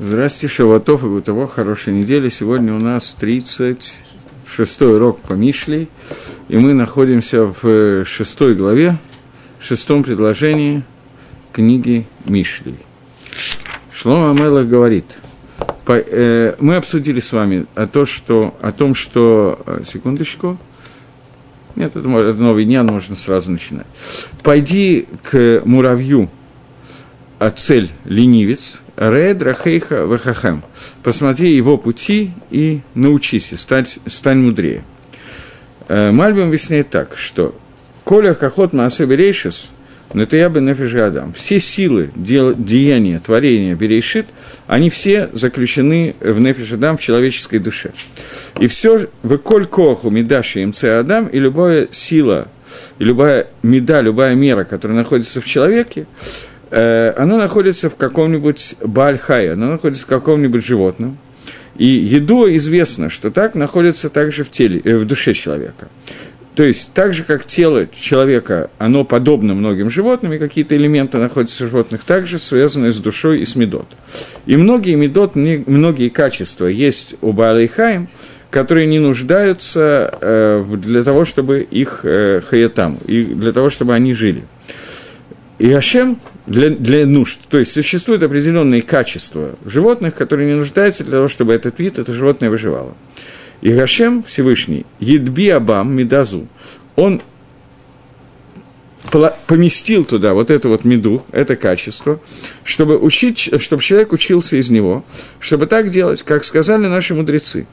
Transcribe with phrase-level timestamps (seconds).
[0.00, 2.28] Здравствуйте, Шаватов и Гутово, хорошей недели.
[2.28, 5.88] Сегодня у нас 36-й урок по Мишлей,
[6.46, 8.96] и мы находимся в шестой главе,
[9.58, 10.84] шестом предложении
[11.52, 12.76] книги Мишлей.
[13.90, 15.18] Шлома Амелах говорит,
[15.84, 19.60] по, э, мы обсудили с вами о, то, что, о том, что...
[19.66, 20.58] Э, секундочку.
[21.74, 23.86] Нет, это, новый дня, можно сразу начинать.
[24.44, 26.30] «Пойди к муравью,
[27.54, 30.64] цель– ленивец, Red Рахейха Вахахам.
[31.02, 34.82] Посмотри его пути и научись, и стать, стань мудрее.
[35.88, 37.54] Э, Мальбим объясняет так, что
[38.04, 39.72] Коля Хахот Маасе Берейшис,
[40.36, 40.60] я бы
[41.00, 41.32] Адам.
[41.32, 44.26] Все силы дел, деяния, творения Берейшит,
[44.66, 47.92] они все заключены в Нефиш в человеческой душе.
[48.58, 52.48] И все, в Коль Коху, Медаши, МЦ Адам, и любая сила,
[52.98, 56.06] и любая меда, любая мера, которая находится в человеке,
[56.70, 61.18] оно находится в каком-нибудь бальхае, оно находится в каком-нибудь животном.
[61.78, 65.88] И еду известно, что так находится также в теле, э, в душе человека.
[66.56, 71.64] То есть, так же, как тело человека, оно подобно многим животным, и какие-то элементы находятся
[71.64, 73.86] в животных, также связаны с душой и с медот.
[74.44, 78.08] И многие медот, многие качества есть у Баалайхаим,
[78.50, 84.12] которые не нуждаются э, для того, чтобы их э, хаятам, и для того, чтобы они
[84.12, 84.42] жили.
[85.60, 86.18] И Ашем
[86.48, 87.40] для, для нужд.
[87.48, 92.12] То есть существуют определенные качества животных, которые не нуждаются для того, чтобы этот вид, это
[92.14, 92.96] животное выживало.
[93.60, 96.48] И Гашем Всевышний, Едби Абам Медазу,
[96.96, 97.20] он
[99.46, 102.20] поместил туда вот это вот меду, это качество,
[102.62, 105.04] чтобы, учить, чтобы человек учился из него,
[105.40, 107.66] чтобы так делать, как сказали наши мудрецы,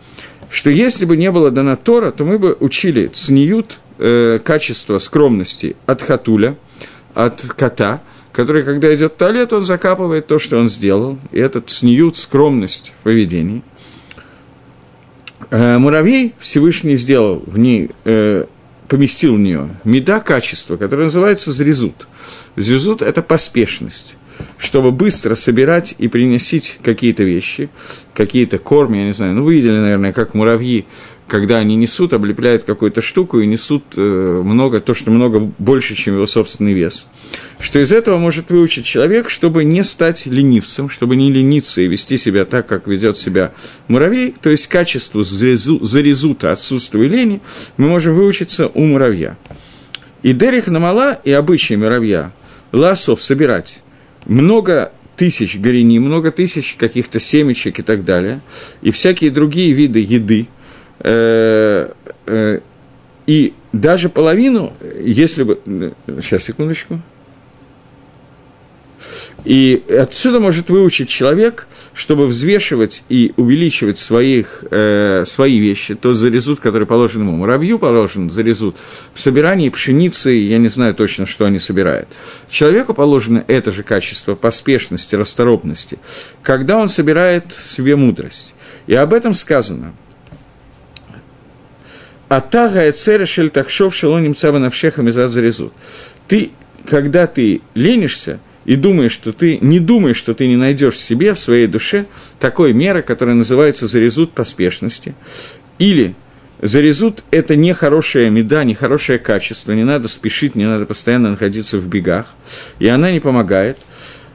[0.49, 5.75] что если бы не было дана Тора, то мы бы учили цниют, э, качество скромности
[5.85, 6.57] от хатуля,
[7.13, 8.01] от кота–
[8.35, 12.93] который, когда идет в туалет, он закапывает то, что он сделал, и этот снюют скромность
[12.99, 13.63] в поведении.
[15.51, 18.43] Э, муравей Всевышний сделал в ней, э,
[18.89, 22.07] поместил в нее меда качества, которое называется зрезут.
[22.57, 24.17] Зрезут– это поспешность
[24.57, 27.69] чтобы быстро собирать и приносить какие-то вещи,
[28.13, 30.85] какие-то корм, я не знаю, ну, вы видели, наверное, как муравьи
[31.27, 36.15] когда они несут, облепляют какую-то штуку и несут э, много, то, что много больше, чем
[36.15, 37.07] его собственный вес.
[37.59, 42.17] Что из этого может выучить человек, чтобы не стать ленивцем, чтобы не лениться и вести
[42.17, 43.53] себя так, как ведет себя
[43.87, 47.41] муравей, то есть качеству зарезута, отсутствия лени,
[47.77, 49.35] мы можем выучиться у муравья.
[50.21, 52.31] И Дерих Намала и обычай муравья,
[52.71, 53.81] ласов собирать
[54.25, 58.41] много тысяч горени, много тысяч каких-то семечек и так далее,
[58.81, 60.47] и всякие другие виды еды,
[61.03, 61.87] и
[63.73, 65.93] даже половину, если бы...
[66.21, 66.99] Сейчас, секундочку.
[69.43, 76.59] И отсюда может выучить человек, чтобы взвешивать и увеличивать своих, э, свои вещи, то зарезут,
[76.59, 77.33] который положен ему.
[77.33, 78.75] Муравью положен зарезут
[79.13, 82.09] в собирании пшеницы, я не знаю точно, что они собирают.
[82.49, 85.99] Человеку положено это же качество поспешности, расторопности,
[86.41, 88.55] когда он собирает себе мудрость.
[88.87, 89.93] И об этом сказано–
[92.27, 95.73] Атага эцера шель такшов шело немца навшеха зарезут.
[96.27, 96.51] Ты,
[96.89, 101.33] когда ты ленишься и думаешь, что ты не думаешь, что ты не найдешь в себе,
[101.33, 102.05] в своей душе,
[102.39, 105.13] такой меры, которая называется зарезут поспешности,
[105.77, 106.15] или
[106.61, 111.77] зарезут– это не хорошая меда, не хорошее качество, не надо спешить, не надо постоянно находиться
[111.77, 112.33] в бегах,
[112.79, 113.77] и она не помогает.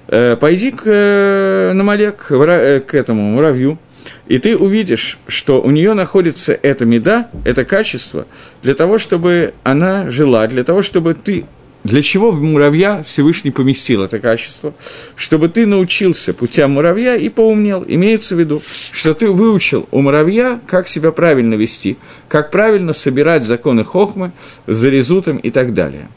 [0.07, 3.79] Э, пойди к э, Намалек, э, к этому муравью,
[4.29, 8.27] и ты увидишь, что у нее находится эта меда, это качество,
[8.63, 11.45] для того, чтобы она жила, для того, чтобы ты
[11.83, 14.75] для чего в муравья Всевышний поместил это качество?
[15.17, 17.85] Чтобы ты научился путям муравья и поумнел.
[17.87, 18.63] Имеется в виду,
[18.93, 21.97] что ты выучил у муравья, как себя правильно вести,
[22.29, 24.33] как правильно собирать законы хохмы
[24.67, 26.09] зарезутом и так далее.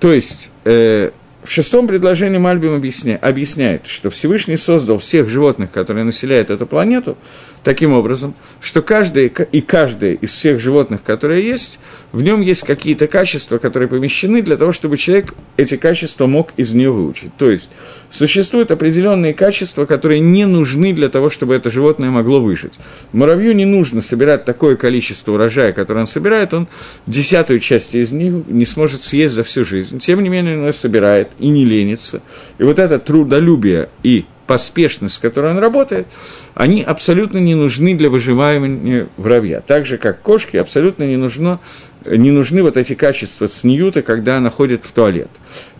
[0.00, 1.12] То есть, э,
[1.44, 7.16] в шестом предложении Мальбим объясня, объясняет, что Всевышний создал всех животных, которые населяют эту планету,
[7.64, 11.80] таким образом, что каждый и каждое из всех животных, которые есть,
[12.12, 16.74] в нем есть какие-то качества, которые помещены для того, чтобы человек эти качества мог из
[16.74, 17.34] нее выучить.
[17.38, 17.70] То есть
[18.10, 22.78] существуют определенные качества, которые не нужны для того, чтобы это животное могло выжить.
[23.12, 26.68] Муравью не нужно собирать такое количество урожая, которое он собирает, он
[27.06, 29.98] десятую часть из них не сможет съесть за всю жизнь.
[29.98, 32.22] Тем не менее, он ее собирает и не ленится.
[32.58, 36.06] И вот это трудолюбие и поспешность, с которой он работает,
[36.54, 39.60] они абсолютно не нужны для выживания воробья.
[39.60, 41.58] Так же, как кошки абсолютно не нужно
[42.06, 45.30] не нужны вот эти качества цниюта, когда она ходит в туалет.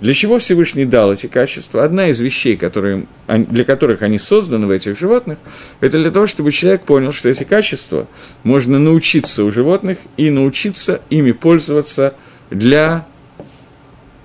[0.00, 1.84] Для чего Всевышний дал эти качества?
[1.84, 5.38] Одна из вещей, которые, для которых они созданы в этих животных,
[5.80, 8.06] это для того, чтобы человек понял, что эти качества
[8.42, 12.14] можно научиться у животных и научиться ими пользоваться
[12.50, 13.06] для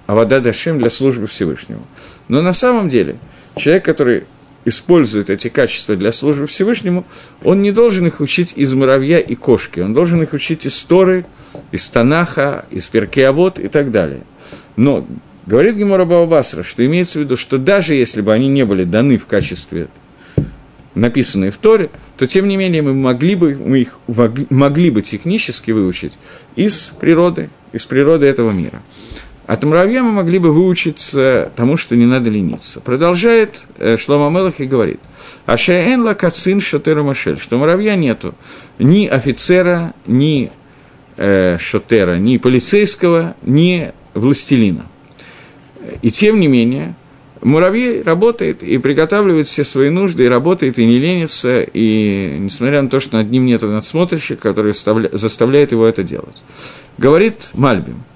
[0.05, 1.85] Авада Дашем, для службы Всевышнему.
[2.27, 3.17] Но на самом деле
[3.55, 4.23] человек, который
[4.65, 7.05] использует эти качества для службы Всевышнему,
[7.43, 11.25] он не должен их учить из муравья и кошки, он должен их учить из Торы,
[11.71, 14.23] из Танаха, из Перкеавод и так далее.
[14.75, 15.07] Но
[15.45, 19.17] говорит Гемора Баобасра, что имеется в виду, что даже если бы они не были даны
[19.17, 19.87] в качестве
[20.97, 25.71] написанные в Торе, то тем не менее мы могли бы, мы их могли бы технически
[25.71, 26.13] выучить
[26.55, 28.81] из природы, из природы этого мира.
[29.45, 32.81] От муравья мы могли бы выучиться тому, что не надо лениться.
[32.81, 34.99] Продолжает э, Шлома Мелах и говорит,
[35.45, 38.35] «Ашаэн ла кацин шотера машель», что муравья нету
[38.77, 40.51] ни офицера, ни
[41.17, 44.85] э, шотера, ни полицейского, ни властелина.
[46.01, 46.95] И тем не менее,
[47.41, 52.89] муравей работает и приготавливает все свои нужды, и работает, и не ленится, и несмотря на
[52.89, 56.43] то, что над ним нет надсмотрщика, который заставляет его это делать.
[56.97, 58.03] Говорит Мальбим–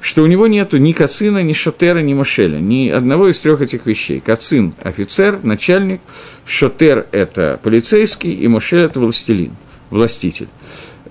[0.00, 3.86] что у него нету ни Кацина, ни Шотера, ни Мошеля, ни одного из трех этих
[3.86, 4.20] вещей.
[4.20, 6.00] Кацин– офицер, начальник,
[6.46, 9.52] Шотер– это полицейский, и Мошель– это властелин,
[9.90, 10.48] властитель.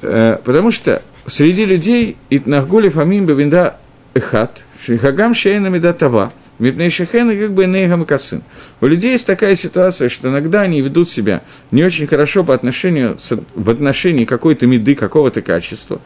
[0.02, 3.78] Э, потому что среди людей Итнахгули Фамим Бавинда
[4.14, 8.44] Эхат, Шихагам Шейна Медатава, Мипней Шехен и как бы Нейгам и Кацин.
[8.82, 11.42] У людей есть такая ситуация, что иногда они ведут себя
[11.72, 13.18] не очень хорошо по отношению,
[13.56, 16.02] в отношении какой-то меды, какого-то качества.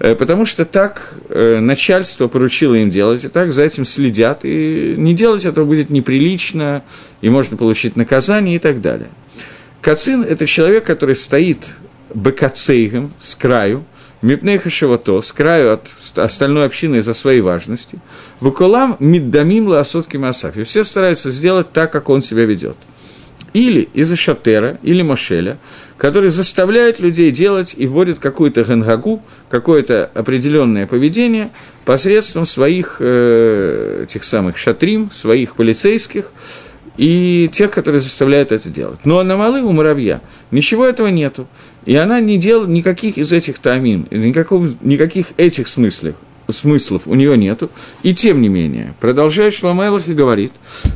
[0.00, 4.94] Э, потому что так э, начальство поручило им делать, и так за этим следят, и
[4.98, 6.82] не делать этого будет неприлично,
[7.20, 9.08] и можно получить наказание и так далее.
[9.80, 11.76] Кацин– это человек, который стоит
[12.12, 13.84] бекацейгом с краю,
[14.24, 17.98] мипнейха шевато, с краю от остальной общины из-за своей важности,
[18.40, 22.76] вукулам миддамим лаосотки масаф, и все стараются сделать так, как он себя ведет–
[23.54, 25.58] или из-за Шатера, или Мошеля,
[25.96, 31.50] который заставляет людей делать и вводит какую-то гангагу, какое-то определенное поведение
[31.84, 36.32] посредством своих э, тех самых шатрим, своих полицейских
[36.96, 39.00] и тех, которые заставляют это делать.
[39.04, 40.20] Но на малы у муравья
[40.50, 41.46] ничего этого нету.
[41.84, 46.14] И она не делает никаких из этих тамин, никакого, никаких этих смыслов,
[46.48, 47.70] смыслов у нее нету.
[48.02, 50.52] И тем не менее, продолжает Шламайлах и говорит,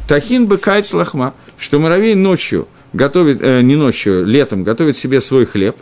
[0.09, 5.47] Тахин бы кайц лахма, что муравей ночью готовит, э, не ночью, летом готовит себе свой
[5.47, 5.77] хлеб,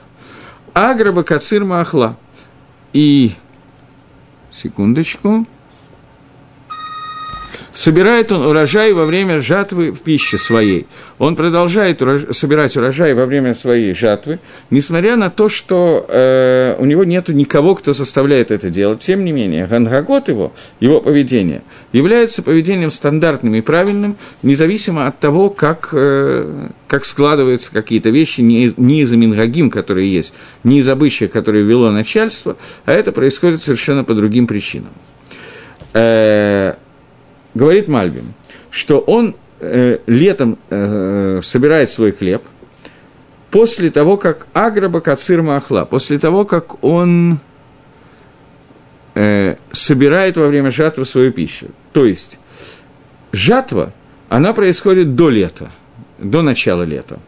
[0.72, 2.16] аграба кацир маахла.
[2.92, 3.32] И,
[4.50, 5.46] секундочку,
[7.76, 10.86] собирает он урожай во время жатвы в пище своей.
[11.18, 12.22] Он продолжает урож...
[12.32, 14.38] собирать урожай во время своей жатвы,
[14.70, 19.00] несмотря на то, что э, у него нет никого, кто заставляет это делать.
[19.00, 21.62] Тем не менее, гангагот его, его поведение,
[21.92, 28.72] является поведением стандартным и правильным, независимо от того, как, э, как складываются какие-то вещи, не,
[28.78, 30.32] не из-за мингагим, которые есть,
[30.64, 32.56] не из обычаев, которые вело начальство,
[32.86, 34.92] а это происходит совершенно по другим причинам.
[35.92, 36.76] Э,
[37.56, 38.34] говорит Мальбим,
[38.70, 42.42] что он э, летом э, собирает свой хлеб
[43.50, 47.38] после того, как Аграба Кацир Маахла, после того, как он
[49.14, 51.68] э, собирает во время жатвы свою пищу.
[51.92, 52.38] То есть
[53.32, 53.92] жатва,
[54.28, 55.70] она происходит до лета,
[56.18, 57.18] до начала лета.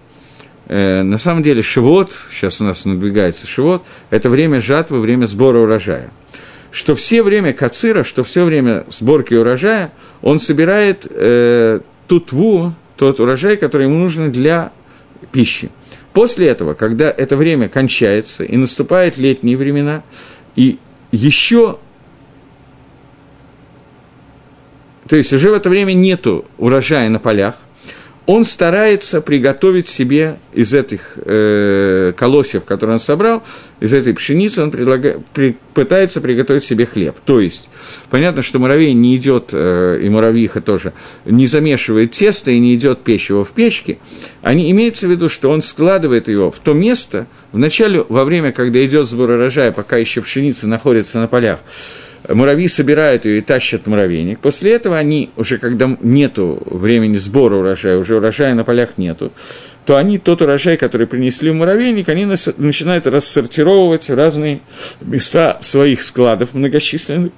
[0.66, 5.60] Э, на самом деле Шивот, сейчас у нас надвигается Шивот, это время жатвы, время сбора
[5.60, 6.10] урожая
[6.70, 13.56] что все время кацира, что все время сборки урожая, он собирает э, тутву, тот урожай,
[13.56, 14.72] который ему нужен для
[15.32, 15.70] пищи.
[16.12, 20.02] После этого, когда это время кончается и наступают летние времена,
[20.56, 20.78] и
[21.12, 21.78] еще
[25.08, 27.56] то есть уже в это время нету урожая на полях,
[28.28, 33.42] он старается приготовить себе из этих э, колосьев, которые он собрал,
[33.80, 37.16] из этой пшеницы, он предлага, при, пытается приготовить себе хлеб.
[37.24, 37.70] То есть,
[38.10, 40.92] понятно, что муравей не идет, э, и муравьиха тоже,
[41.24, 43.96] не замешивает тесто и не идет печь его в печке.
[44.42, 48.84] Они имеется в виду, что он складывает его в то место, вначале, во время, когда
[48.84, 51.60] идет сбор урожая, пока еще пшеница находится на полях,
[52.28, 54.38] муравьи собирают ее и тащат муравейник.
[54.40, 59.32] После этого они, уже когда нету времени сбора урожая, уже урожая на полях нету,
[59.86, 64.60] то они тот урожай, который принесли в муравейник, они начинают рассортировывать в разные
[65.00, 67.32] места своих складов многочисленных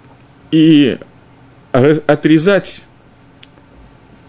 [0.50, 0.98] и
[1.70, 2.84] отрезать,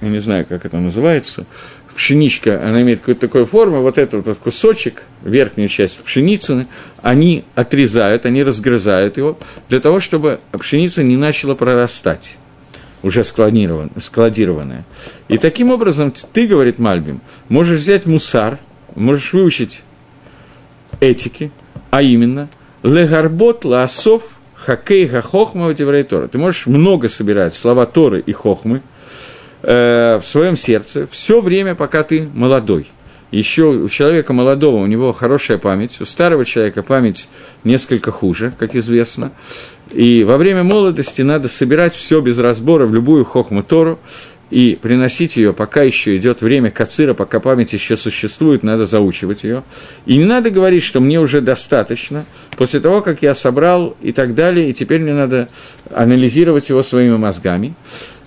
[0.01, 1.45] я не знаю, как это называется,
[1.95, 6.67] пшеничка, она имеет какую-то такую форму, вот этот вот кусочек, верхнюю часть пшеницы,
[7.01, 9.37] они отрезают, они разгрызают его,
[9.69, 12.37] для того, чтобы пшеница не начала прорастать
[13.03, 14.85] уже складированная.
[15.27, 18.59] И таким образом ты, говорит Мальбим, можешь взять мусар,
[18.95, 19.81] можешь выучить
[20.99, 21.51] этики,
[21.89, 22.49] а именно
[22.83, 26.27] легарбот лаосов хакей Тора.
[26.27, 28.81] Ты можешь много собирать слова Торы и хохмы
[29.61, 32.87] э, в своем сердце все время, пока ты молодой.
[33.31, 37.29] Еще у человека молодого у него хорошая память, у старого человека память
[37.63, 39.31] несколько хуже, как известно.
[39.91, 43.99] И во время молодости надо собирать все без разбора в любую хохму Тору,
[44.51, 49.63] и приносить ее, пока еще идет время кацира, пока память еще существует, надо заучивать ее.
[50.05, 52.25] И не надо говорить, что мне уже достаточно,
[52.57, 55.47] после того, как я собрал и так далее, и теперь мне надо
[55.89, 57.73] анализировать его своими мозгами.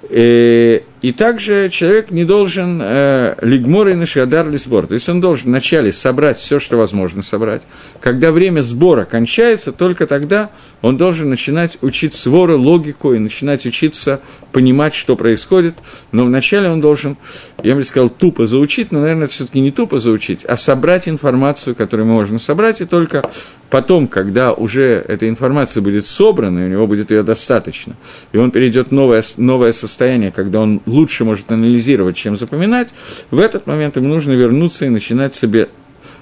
[0.08, 4.86] Э, и также человек не должен э, лигмор и нашадар сбор.
[4.86, 7.66] То есть он должен вначале собрать все, что возможно собрать.
[8.00, 14.20] Когда время сбора кончается, только тогда он должен начинать учить своры, логику и начинать учиться
[14.50, 15.74] понимать, что происходит.
[16.10, 17.18] Но вначале он должен,
[17.62, 21.74] я бы сказал, тупо заучить, но, наверное, это все-таки не тупо заучить, а собрать информацию,
[21.74, 23.28] которую можно собрать, и только
[23.68, 27.96] потом, когда уже эта информация будет собрана, и у него будет ее достаточно,
[28.32, 32.94] и он перейдет в новое, новое состояние, когда он лучше может анализировать, чем запоминать,
[33.30, 35.68] в этот момент ему нужно вернуться и начинать себе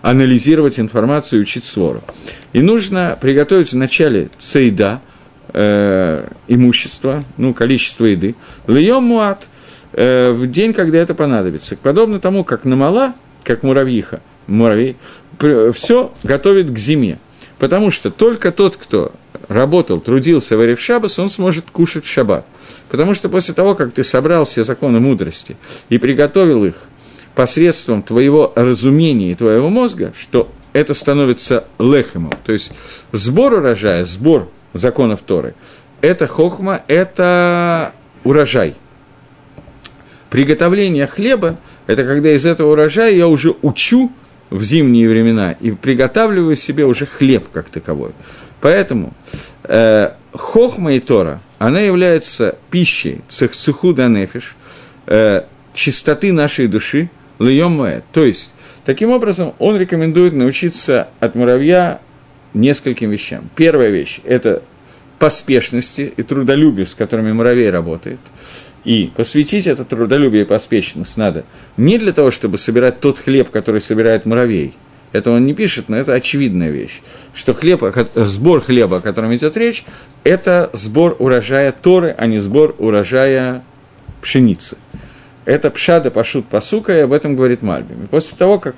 [0.01, 2.03] анализировать информацию и учить свору.
[2.53, 5.01] И нужно приготовить вначале цейда,
[5.53, 8.35] э, имущество, ну, количество еды,
[8.67, 9.49] льем муат,
[9.93, 11.77] э, в день, когда это понадобится.
[11.77, 13.15] Подобно тому, как намала,
[13.45, 14.97] как муравьиха, муравей,
[15.73, 17.19] все готовит к зиме.
[17.59, 19.13] Потому что только тот, кто
[19.49, 20.81] работал, трудился в Эрев
[21.19, 22.47] он сможет кушать в шаббат.
[22.89, 25.57] Потому что после того, как ты собрал все законы мудрости
[25.89, 26.75] и приготовил их
[27.35, 32.73] посредством твоего разумения и твоего мозга, что это становится лехемом, то есть
[33.13, 35.55] сбор урожая, сбор законов Торы,
[36.01, 37.93] это хохма, это
[38.25, 38.75] урожай.
[40.31, 44.11] Приготовление хлеба– это когда из этого урожая я уже учу
[44.51, 48.13] в зимние времена и приготавливаю себе уже хлеб как таковой.
[48.63, 49.13] Поэтому
[49.65, 54.57] э, хохма и Тора, она является пищей цехцехуда нефиш,
[55.07, 55.43] э,
[55.75, 58.55] чистоты нашей души, льем То есть,
[58.87, 62.01] таким образом, он рекомендует научиться от муравья
[62.55, 63.51] нескольким вещам.
[63.55, 64.63] Первая вещь– это
[65.19, 68.21] поспешности и трудолюбию, с которыми муравей работает–
[68.85, 71.45] и посвятить это трудолюбие и поспешность надо
[71.77, 74.75] не для того, чтобы собирать тот хлеб, который собирает муравей.
[75.13, 77.03] Это он не пишет, но это очевидная вещь.
[77.35, 77.83] Что хлеб,
[78.15, 79.85] сбор хлеба, о котором идет речь,
[80.25, 83.63] это сбор урожая Торы, а не сбор урожая
[84.23, 84.79] пшеницы.
[85.45, 88.05] Это пшада пашут пасука, и об этом говорит Мальбим.
[88.05, 88.77] И после того, как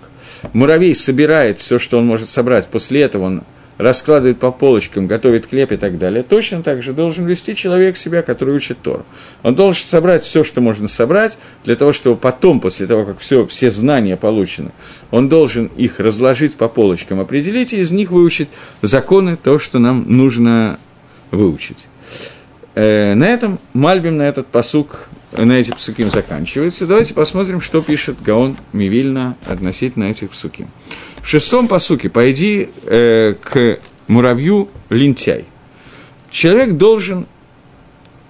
[0.52, 3.42] муравей собирает все, что он может собрать, после этого он
[3.78, 8.22] раскладывает по полочкам, готовит хлеб и так далее, точно так же должен вести человек себя,
[8.22, 9.04] который учит Тору.
[9.42, 13.46] Он должен собрать все, что можно собрать, для того, чтобы потом, после того, как все,
[13.46, 14.72] все знания получены,
[15.10, 18.48] он должен их разложить по полочкам, определить и из них выучить
[18.82, 20.78] законы, то, что нам нужно
[21.30, 21.86] выучить.
[22.74, 26.86] Э, на этом Мальбим, на этот посук, на эти псуким заканчивается.
[26.86, 30.68] Давайте посмотрим, что пишет Гаон Мивильна относительно этих псуким.
[31.20, 35.46] В шестом посуке «Пойди э, к муравью лентяй».
[36.30, 37.26] Человек должен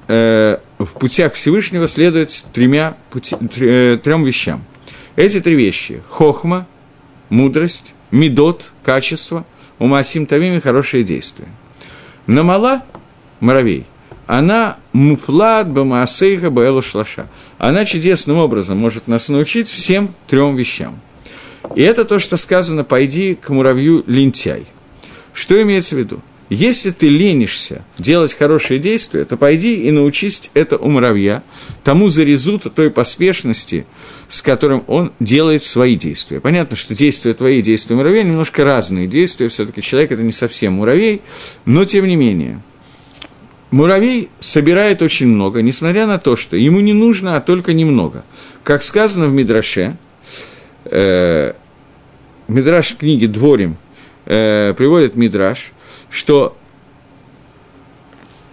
[0.09, 4.65] э, в путях Всевышнего следовать тремя пути, э, трем вещам.
[5.17, 6.67] Эти три вещи– хохма,
[7.29, 9.45] мудрость, медот, качество,
[9.79, 11.49] умасим тавим и хорошие действия.
[12.27, 12.83] Намала–
[13.41, 13.87] муравей–
[14.27, 17.27] она муфлад бамаасейха баэлу шлаша.
[17.59, 21.01] Она чудесным образом может нас научить всем трем вещам.
[21.75, 24.67] И это то, что сказано «пойди к муравью лентяй».
[25.33, 26.21] Что имеется в виду?
[26.51, 31.43] Если ты ленишься делать хорошие действия, то пойди и научись это у муравья,
[31.83, 33.87] тому зарезуту той поспешности,
[34.29, 36.41] с которым он делает свои действия.
[36.41, 40.75] Понятно, что действия твои действия муравья немножко разные действия, все таки человек– это не совсем
[40.75, 41.23] муравей,
[41.65, 42.61] но тем не менее.
[43.75, 48.23] Муравей собирает очень много, несмотря на то, что ему не нужно, а только немного.
[48.63, 49.97] Как сказано в Мидраше,
[50.85, 51.55] э,
[52.47, 53.77] Мидраш книги Дворим
[54.27, 55.73] э, приводит Мидраш,
[56.09, 56.57] что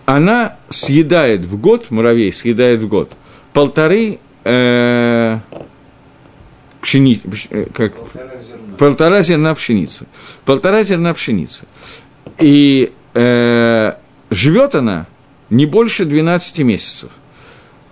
[0.05, 3.15] она съедает в год, муравей съедает в год,
[3.53, 5.37] полторы э,
[6.81, 8.77] пшени, э, как, полтора, зерна.
[8.79, 10.07] полтора зерна пшеницы.
[10.45, 11.65] Полтора зерна пшеницы.
[12.39, 13.93] И э,
[14.31, 15.05] живет она
[15.51, 17.11] не больше 12 месяцев.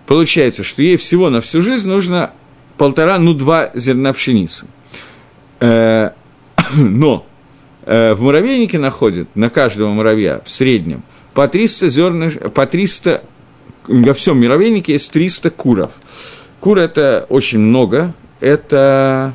[0.08, 2.32] Получается, что ей всего на всю жизнь нужно
[2.78, 4.66] полтора, ну, два зерна пшеницы.
[5.60, 6.12] Э,
[6.76, 7.28] но
[7.86, 11.04] э, в муравейнике находят на каждого муравья в среднем
[11.34, 13.24] по 300 зерна, по 300,
[13.88, 15.92] во всем муравейнике есть 300 куров.
[16.60, 19.34] Кур– это очень много, это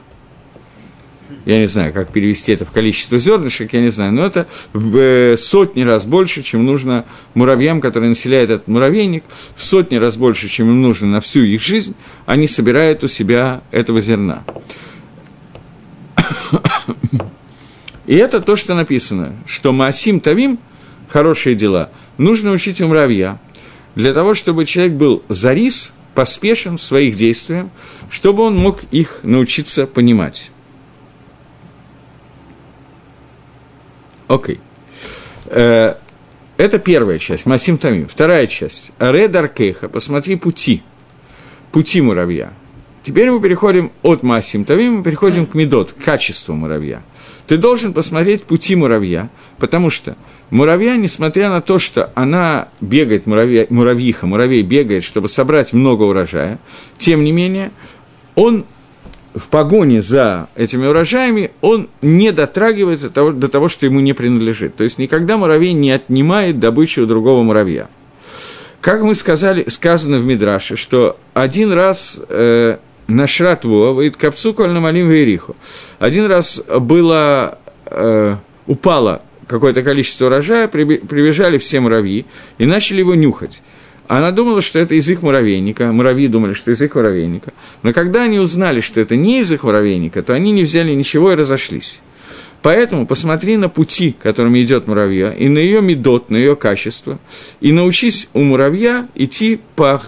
[1.44, 4.96] я не знаю, как перевести это в количество зернышек, я не знаю, но это в
[4.96, 9.24] э, сотни раз больше, чем нужно муравьям, которые населяют этот муравейник,
[9.56, 11.94] в сотни раз больше, чем им нужно на всю их жизнь,
[12.26, 14.42] они собирают у себя этого зерна.
[18.06, 20.58] И это то, что написано, что Маасим Тавим,
[21.08, 23.38] хорошие дела, нужно учить у муравья,
[23.94, 27.66] для того, чтобы человек был зарис, поспешен в своих действиях,
[28.10, 30.50] чтобы он мог их научиться понимать.
[34.28, 34.60] Окей.
[35.46, 35.94] Э,
[36.56, 38.06] это первая часть, Масим Тамим.
[38.06, 38.92] Вторая часть.
[38.98, 40.82] Редар Кейха, посмотри пути.
[41.72, 42.52] Пути муравья.
[43.02, 47.02] Теперь мы переходим от Масим Тамим, мы переходим к Медот, к качеству муравья.
[47.46, 49.28] Ты должен посмотреть пути муравья,
[49.58, 50.16] потому что
[50.48, 56.58] муравья, несмотря на то, что она бегает, муравья, муравьиха, муравей бегает, чтобы собрать много урожая,
[56.96, 57.72] тем не менее,
[58.34, 58.64] он
[59.34, 64.12] в погоне за этими урожаями, он не дотрагивается до того, до того, что ему не
[64.12, 64.76] принадлежит.
[64.76, 67.88] То есть никогда муравей не отнимает добычу у другого муравья.
[68.80, 72.76] Как мы сказали, сказано в Мидраше, что один раз э,
[73.06, 75.56] на Шратвуа, выйдет капцу коль малим вериху.
[75.98, 78.36] Один раз было, э,
[78.66, 82.26] упало какое-то количество урожая, прибежали все муравьи
[82.58, 83.62] и начали его нюхать.
[84.06, 87.52] Она думала, что это их муравейника, муравьи думали, что из их муравейника.
[87.82, 91.36] Но когда они узнали, что это не их муравейника, то они не взяли ничего и
[91.36, 92.00] разошлись.
[92.60, 97.18] Поэтому посмотри на пути, которыми идет муравья, и на ее медот, на ее качество,
[97.60, 100.00] и научись у муравья идти по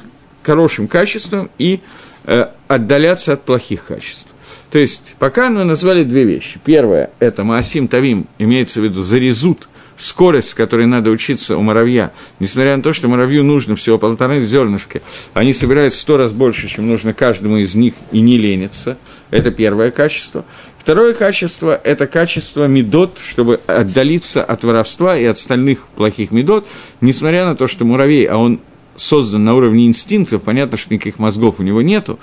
[0.42, 1.80] хорошим качествам и
[2.24, 4.28] э, отдаляться от плохих качеств.
[4.70, 6.58] То есть, пока мы назвали две вещи.
[6.64, 12.12] Первое– это Маасим Тавим, имеется в виду зарезут– скорость, с которой надо учиться у муравья,
[12.38, 15.02] несмотря на то, что муравью нужно всего полторы зернышки,
[15.34, 18.98] они собирают сто раз больше, чем нужно каждому из них, и не ленятся.
[19.30, 20.44] Это первое качество.
[20.78, 26.66] Второе качество– это качество медот, чтобы отдалиться от воровства и от остальных плохих медот,
[27.00, 28.60] несмотря на то, что муравей, а он
[28.94, 32.18] создан на уровне инстинктов, понятно, что никаких мозгов у него нету,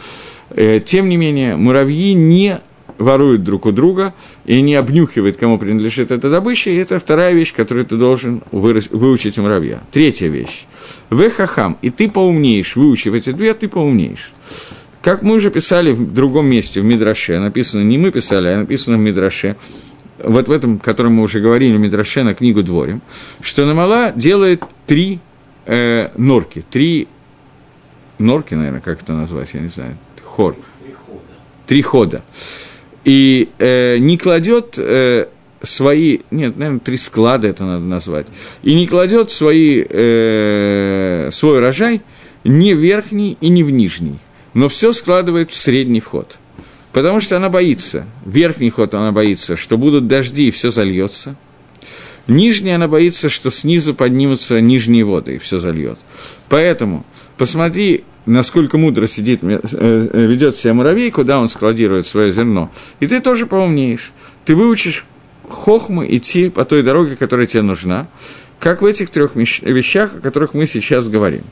[0.49, 2.61] э, тем не менее, муравьи не
[2.97, 4.13] воруют друг у друга
[4.45, 9.37] и не обнюхивают, кому принадлежит эта добыча, и это вторая вещь, которую ты должен выучить
[9.37, 9.81] у муравья.
[9.91, 10.65] Третья вещь.
[11.09, 14.31] Вехахам, и ты поумнеешь, выучив эти две, ты поумнеешь.
[15.01, 18.97] Как мы уже писали в другом месте, в Мидраше, написано, не мы писали, а написано
[18.97, 19.57] в Мидраше,
[20.23, 23.01] вот в этом, котором мы уже говорили, в Мидраше на книгу Дворим,
[23.41, 25.19] что Намала делает три
[25.65, 27.09] э, норки, три
[28.17, 30.55] норки, наверное, как это назвать, я не знаю, хор.
[30.81, 31.21] Три хода.
[31.67, 32.23] Три хода
[33.05, 35.27] и э, не кладет э,
[35.61, 38.27] свои, нет, наверное, три склада это надо назвать,
[38.63, 42.01] и не кладет свои, э, свой урожай
[42.43, 44.19] ни в верхний и не в нижний,
[44.53, 46.37] но все складывает в средний вход.
[46.91, 51.35] Потому что она боится, верхний ход она боится, что будут дожди и все зальется.
[52.27, 55.99] Нижний она боится, что снизу поднимутся нижние воды и все зальет.
[56.49, 57.03] Поэтому
[57.37, 63.07] посмотри насколько мудро сидит, э, э, ведет себя муравей, куда он складирует свое зерно, и
[63.07, 64.11] ты тоже поумнеешь.
[64.45, 65.05] Ты выучишь
[65.49, 68.07] хохмы идти по той дороге, которая тебе нужна,
[68.59, 71.43] как в этих трех вещах, о которых мы сейчас говорим.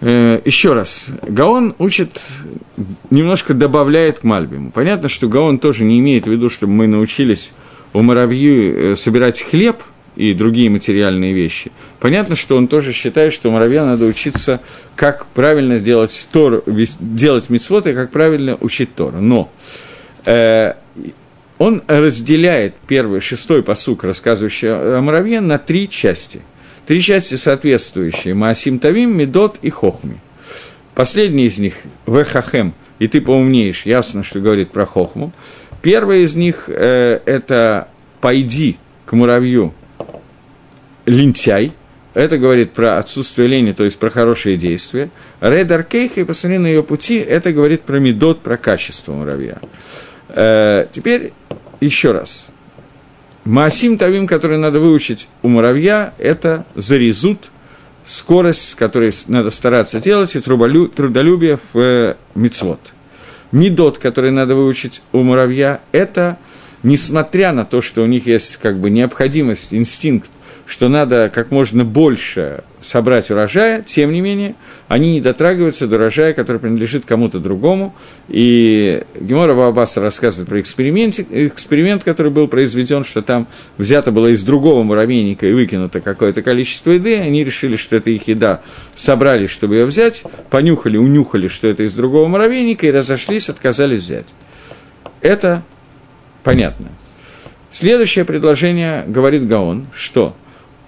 [0.00, 2.22] Э, еще раз, Гаон учит,
[3.10, 4.70] немножко добавляет к Мальбиму.
[4.70, 7.52] Понятно, что Гаон тоже не имеет в виду, чтобы мы научились
[7.94, 9.82] у муравьи собирать хлеб–
[10.18, 11.70] и другие материальные вещи.
[12.00, 14.60] Понятно, что он тоже считает, что муравья надо учиться,
[14.96, 19.14] как правильно сделать Тор, делать мицвод и как правильно учить Тор.
[19.14, 19.48] Но
[20.24, 20.74] э,
[21.58, 26.42] он разделяет первый, шестой посук, рассказывающий о муравье, на три части.
[26.84, 30.18] Три части соответствующие– Маасим Тавим, Медот и Хохми.
[30.96, 31.74] Последний из них–
[32.06, 35.32] Вехахем, и ты поумнеешь, ясно, что говорит про Хохму.
[35.80, 37.86] Первый из них э,– это
[38.20, 39.74] «пойди к муравью
[41.08, 41.72] лентяй,
[42.14, 45.10] это говорит про отсутствие лени, то есть про хорошие действия.
[45.40, 49.58] Редар Кейха, и посмотри на ее пути, это говорит про медот, про качество муравья.
[50.28, 51.32] Э, теперь
[51.80, 52.50] еще раз.
[53.44, 57.50] Маасим Тавим, который надо выучить у муравья, это зарезут,
[58.04, 62.80] скорость, с которой надо стараться делать, и трудолюбие в э, мицвод.
[63.52, 66.36] Медот, который надо выучить у муравья, это,
[66.82, 70.32] несмотря на то, что у них есть как бы необходимость, инстинкт–
[70.68, 74.54] что надо как можно больше собрать урожая, тем не менее,
[74.86, 77.96] они не дотрагиваются до урожая, который принадлежит кому-то другому.
[78.28, 84.44] И Гемора Бабаса рассказывает про эксперимент, эксперимент, который был произведен, что там взято было из
[84.44, 88.60] другого муравейника и выкинуто какое-то количество еды, они решили, что это их еда,
[88.94, 94.34] собрали, чтобы ее взять, понюхали, унюхали, что это из другого муравейника, и разошлись, отказались взять.
[95.22, 95.62] Это
[96.44, 96.88] понятно.
[97.70, 100.36] Следующее предложение говорит Гаон, что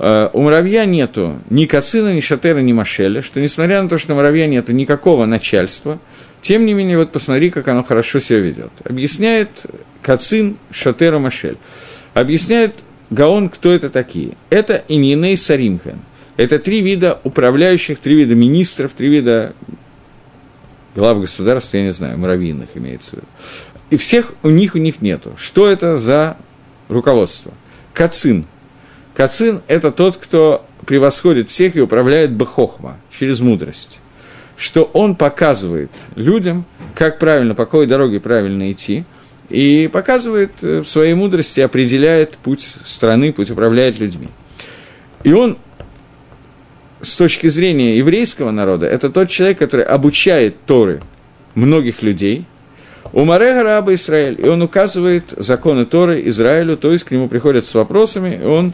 [0.01, 4.17] у муравья нету ни Кацина, ни Шатера, ни Машеля, что несмотря на то, что у
[4.17, 5.99] муравья нету никакого начальства,
[6.41, 8.71] тем не менее, вот посмотри, как оно хорошо себя ведет.
[8.85, 9.67] Объясняет
[10.01, 11.59] Кацин, Шатера, Машель.
[12.15, 12.77] Объясняет
[13.11, 14.37] Гаон, кто это такие.
[14.49, 16.01] Это Иньиней Саримхан.
[16.37, 19.55] Это три вида управляющих, три вида министров, три вида
[20.95, 23.27] глав государства, я не знаю, муравьиных имеется в виду.
[23.91, 25.35] И всех у них у них нету.
[25.37, 26.39] Что это за
[26.89, 27.53] руководство.
[27.93, 28.47] Кацин.
[29.21, 34.01] Кацин– это тот, кто превосходит всех и управляет Бахохма через мудрость.
[34.57, 39.05] Что он показывает людям, как правильно, по какой дороге правильно идти,
[39.51, 44.29] и показывает э, в своей мудрости, определяет путь страны, путь управляет людьми.
[45.23, 45.59] И он
[47.03, 51.03] с точки зрения еврейского народа, это тот человек, который обучает Торы
[51.55, 52.47] многих людей–
[53.13, 57.65] у Марега раба Израиль, и он указывает законы Торы Израилю, то есть к нему приходят
[57.65, 58.73] с вопросами, и он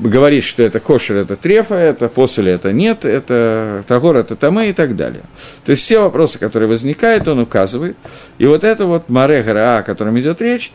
[0.00, 4.72] говорит, что это кошер, это трефа, это после это нет, это тагор, это таме и
[4.72, 5.22] так далее.
[5.64, 7.96] То есть все вопросы, которые возникают, он указывает.
[8.38, 10.72] И вот это вот Марега Ра, о котором идет речь,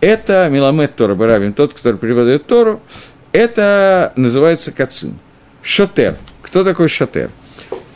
[0.00, 2.82] это Миламет Тора Барабин, тот, который переводит Тору,
[3.32, 5.18] это называется Кацин.
[5.62, 6.16] Шотер.
[6.42, 7.30] Кто такой Шотер?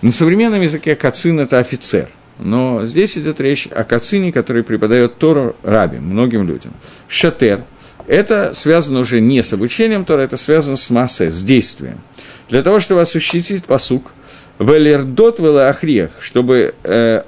[0.01, 2.09] На современном языке Кацин– это офицер.
[2.39, 6.73] Но здесь идет речь о Кацине, который преподает Тору раби, многим людям.
[7.09, 7.63] Шатер–
[8.09, 12.01] это связано уже не с обучением Тора, это связано с массой, с действием.
[12.49, 14.13] Для того, чтобы осуществить посук,
[14.59, 17.23] велердот велахриях, чтобы э,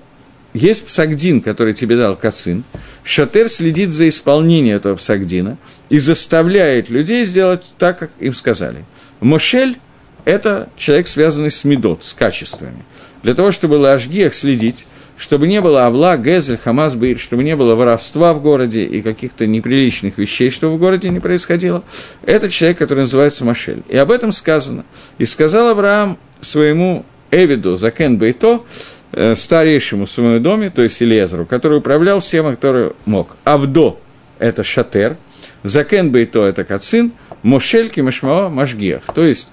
[0.54, 2.64] есть псагдин, который тебе дал Кацин,
[3.04, 5.58] Шатер следит за исполнением этого псагдина
[5.90, 8.84] и заставляет людей сделать так, как им сказали.
[9.20, 9.78] Мошель–
[10.24, 12.84] это человек, связанный с медот, с качествами.
[13.22, 14.86] Для того, чтобы Лашгиях следить,
[15.20, 19.46] чтобы не было Авла, Гезель, Хамас, Бейр, чтобы не было воровства в городе и каких-то
[19.46, 21.84] неприличных вещей, что в городе не происходило.
[22.24, 23.82] Это человек, который называется Машель.
[23.90, 24.86] И об этом сказано.
[25.18, 28.64] И сказал Авраам своему Эвиду, Закен Бейто,
[29.12, 33.36] э, старейшему в своем доме, то есть Илезеру, который управлял всем, который мог.
[33.44, 34.00] Авдо–
[34.38, 35.18] это Шатер,
[35.62, 39.02] Закен Бейто– это Кацин, Мошель Кимашмао– Машгиах.
[39.14, 39.50] То есть,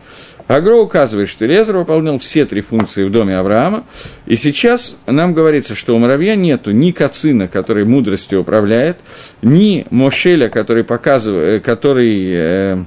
[0.48, 3.84] Агро указывает, что Лезер выполнял все три функции в доме Авраама,
[4.26, 9.00] и сейчас нам говорится, что у муравья нету ни Кацина, который мудростью управляет,
[9.42, 12.26] ни Мошеля, который показывает, э, который...
[12.34, 12.84] Э,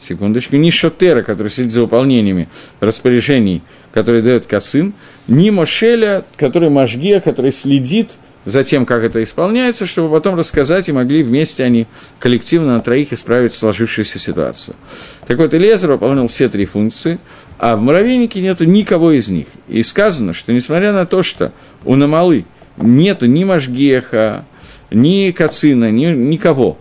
[0.00, 2.48] секундочку, ни Шотера, который следит за выполнениями
[2.80, 4.92] распоряжений, которые дает Кацин,
[5.28, 10.92] ни Мошеля, который Машгия, который следит за тем, как это исполняется, чтобы потом рассказать и
[10.92, 11.86] могли вместе они
[12.18, 14.76] коллективно на троих исправить сложившуюся ситуацию.
[15.26, 17.18] Так вот, Элезер выполнял все три функции,
[17.58, 19.48] а в муравейнике нету никого из них.
[19.68, 21.52] И сказано, что несмотря на то, что
[21.84, 22.44] у Намалы
[22.76, 24.44] нету ни Машгеха,
[24.90, 26.78] ни Кацина, ни, никого,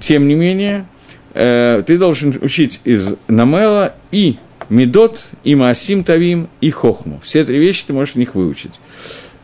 [0.00, 0.86] тем не менее,
[1.34, 4.36] э, ты должен учить из Намела и
[4.68, 7.20] Медот, и Маасим Тавим, и Хохму.
[7.22, 8.80] Все три вещи ты можешь в них выучить.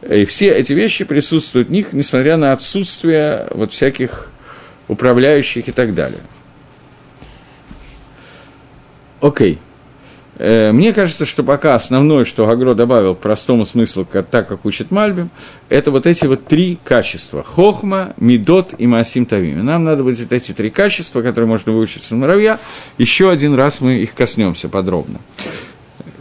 [0.02, 4.30] И все эти вещи присутствуют в них, несмотря на отсутствие вот всяких
[4.86, 6.20] управляющих и так далее.
[9.20, 9.58] Окей.
[10.36, 14.92] Э, мне кажется, что пока основное, что Гагро добавил к простому смыслу, так как учит
[14.92, 15.30] Мальбим,
[15.68, 17.42] это вот эти вот три качества.
[17.42, 19.64] Хохма, Медот и Масим Тавим.
[19.64, 22.60] Нам надо будет эти три качества, которые можно выучить у муравья.
[22.98, 25.18] Еще один раз мы их коснемся подробно.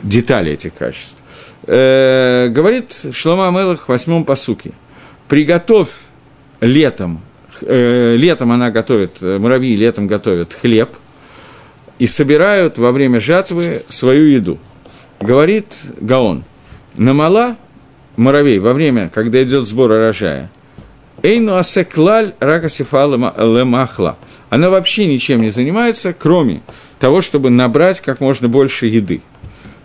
[0.01, 1.19] Детали этих качеств
[1.67, 4.71] э, говорит Шлома Мелах в восьмом посуке.
[5.27, 5.89] Приготовь
[6.61, 7.21] летом,
[7.61, 10.89] э, летом она готовит, э, муравьи летом готовят хлеб
[11.99, 14.57] и собирают во время жатвы свою еду.
[15.19, 16.43] Говорит Гаон,
[16.95, 17.57] намала
[18.15, 20.49] муравей во время, когда идет сбор урожая,
[21.23, 24.17] Эйну асеклаль ракасифа лемахла.
[24.49, 26.61] Она вообще ничем не занимается, кроме
[26.99, 29.21] того, чтобы набрать как можно больше еды.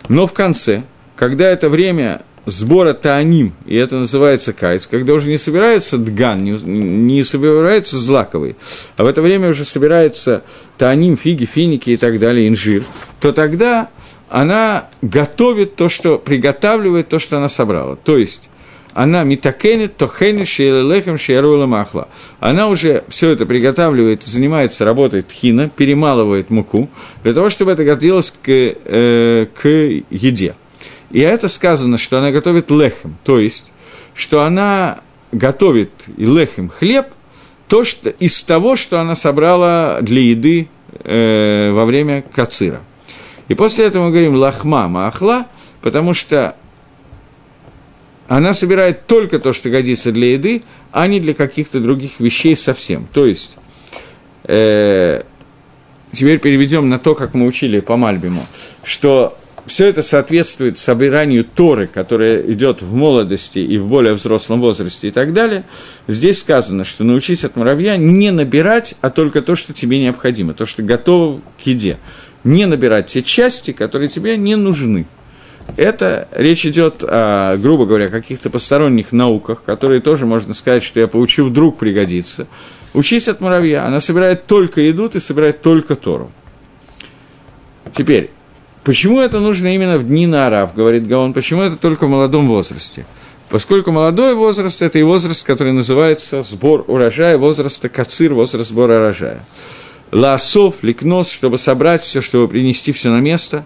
[0.09, 0.83] Но в конце,
[1.15, 6.51] когда это время сбора тааним, и это называется кайс, когда уже не собирается дган, не,
[6.51, 8.55] не собирается злаковый,
[8.97, 10.43] а в это время уже собирается
[10.77, 12.83] тааним, фиги, финики и так далее, инжир,
[13.19, 13.89] то тогда
[14.29, 17.95] она готовит то, что, приготавливает то, что она собрала.
[17.95, 18.49] То есть,
[18.93, 22.07] она митакенет, тохенет, шейлехем, шеярула махла.
[22.39, 26.89] Она уже все это приготавливает, занимается работой тхина, перемалывает муку,
[27.23, 29.67] для того, чтобы это готовилось к, э, к
[30.09, 30.55] еде.
[31.13, 33.71] И это сказано, что она готовит лехем, то есть,
[34.15, 37.07] что она готовит и лехем хлеб,
[37.67, 42.81] то, что, из того, что она собрала для еды э, во время кацира.
[43.47, 45.45] И после этого мы говорим лахма маахла,
[45.81, 46.55] потому что
[48.27, 53.07] она собирает только то, что годится для еды, а не для каких-то других вещей совсем.
[53.13, 53.57] То есть,
[54.45, 55.21] э,
[56.11, 58.47] теперь переведем на то, как мы учили по Мальбиму,
[58.83, 65.07] что все это соответствует собиранию Торы, которая идет в молодости и в более взрослом возрасте
[65.07, 65.63] и так далее.
[66.07, 70.65] Здесь сказано, что научись от муравья не набирать, а только то, что тебе необходимо, то,
[70.65, 71.97] что готово к еде.
[72.43, 75.07] Не набирать те части, которые тебе не нужны.
[75.77, 81.07] Это речь идет, о, грубо говоря, каких-то посторонних науках, которые тоже можно сказать, что я
[81.07, 82.47] получу вдруг пригодится.
[82.93, 86.31] Учись от муравья, она собирает только еду, ты собирает только Тору.
[87.91, 88.29] Теперь,
[88.83, 93.05] Почему это нужно именно в дни Нарав, говорит Гаон, почему это только в молодом возрасте?
[93.49, 99.45] Поскольку молодой возраст– это и возраст, который называется сбор урожая, возраста кацир, возраст сбора урожая.
[100.11, 103.63] Лаосов, ликнос, чтобы собрать все, чтобы принести все на место.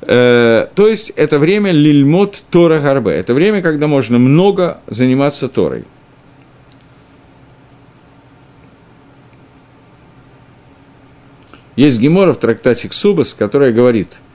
[0.00, 3.12] Э, то есть это время лильмот Тора Гарбе.
[3.12, 5.84] Это время, когда можно много заниматься Торой.
[11.76, 14.18] Есть Гемора в трактате Ксубас, которая говорит–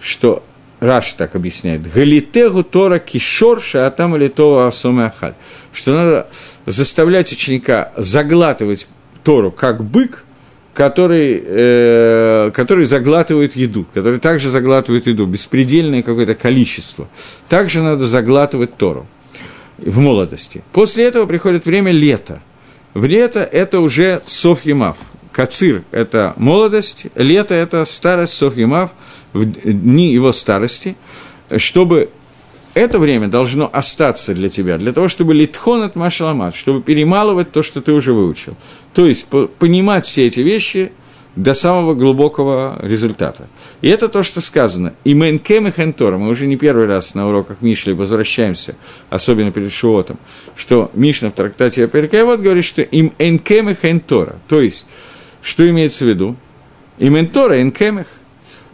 [0.00, 0.42] что
[0.80, 5.34] Раш так объясняет, «Галитегу Тора кишор шаатам литова асоме ахаль»,
[5.72, 6.28] что надо
[6.66, 8.86] заставлять ученика заглатывать
[9.24, 10.24] Тору как бык,
[10.74, 17.08] который, э, который заглатывает еду, который также заглатывает еду, беспредельное какое-то количество.
[17.48, 19.06] Также надо заглатывать Тору
[19.78, 20.62] в молодости.
[20.72, 22.40] После этого приходит время лета.
[22.94, 24.98] В лето это уже Софьемав.
[25.32, 28.92] Кацир– это молодость, лето– это старость, Софьемав–
[29.32, 30.96] в дни его старости,
[31.56, 32.10] чтобы
[32.74, 37.62] это время должно остаться для тебя, для того, чтобы литхон от машаламат, чтобы перемалывать то,
[37.62, 38.54] что ты уже выучил.
[38.94, 39.26] То есть
[39.58, 40.92] понимать все эти вещи
[41.34, 43.48] до самого глубокого результата.
[43.80, 44.94] И это то, что сказано.
[45.04, 48.74] И Менкем и Хентора, мы уже не первый раз на уроках Мишли возвращаемся,
[49.08, 50.18] особенно перед Шуотом,
[50.56, 54.36] что Мишна в трактате Аперкаевод говорит, что им Энкем и Хентора.
[54.48, 54.86] То есть,
[55.42, 56.36] что имеется в виду?
[56.98, 58.27] Им Энтора, Энкемех, Э,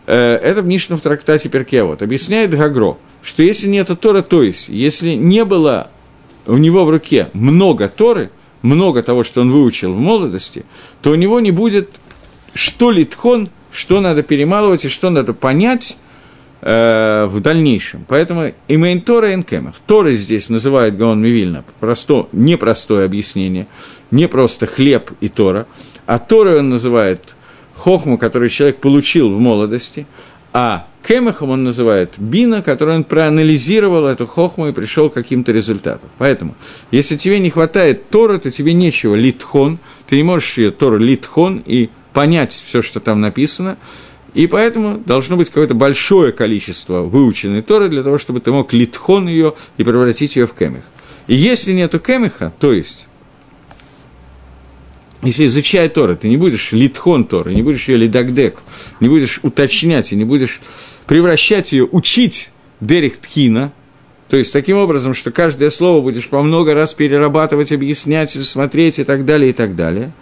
[0.06, 5.44] это в Мишном трактате Перкеот, объясняет Гагро, что если нет Тора, то есть, если не
[5.44, 5.90] было
[6.46, 8.30] у него в руке много Торы,
[8.62, 10.64] много того, что он выучил в молодости,
[11.02, 12.00] то у него не будет
[12.54, 15.96] что литхон, что надо перемалывать и что надо понять
[16.60, 18.04] э, в дальнейшем.
[18.08, 19.74] Поэтому имейн Тора и Энкемах.
[19.86, 23.66] Торы здесь называет Гаон Мивильна, просто, непростое объяснение,
[24.10, 25.66] не просто хлеб и Тора,
[26.06, 27.36] а Торы он называет
[27.74, 30.06] хохму, которую человек получил в молодости,
[30.52, 36.08] а кемехом он называет бина, который он проанализировал эту хохму и пришел к каким-то результатам.
[36.18, 36.54] Поэтому,
[36.90, 41.62] если тебе не хватает Тора, то тебе нечего литхон, ты не можешь ее Тору литхон
[41.66, 43.76] и понять все, что там написано,
[44.34, 49.28] и поэтому должно быть какое-то большое количество выученной Торы для того, чтобы ты мог литхон
[49.28, 50.82] ее и превратить ее в кемех.
[51.26, 53.08] И если нету кемеха, то есть
[55.24, 58.58] если изучая Торы, ты не будешь литхон Торы, не будешь ее лидагдек,
[59.00, 60.60] не будешь уточнять и не будешь
[61.06, 63.72] превращать ее, учить Дерих Тхина,
[64.28, 69.04] то есть таким образом, что каждое слово будешь по много раз перерабатывать, объяснять, смотреть и
[69.04, 70.12] так далее, и так далее,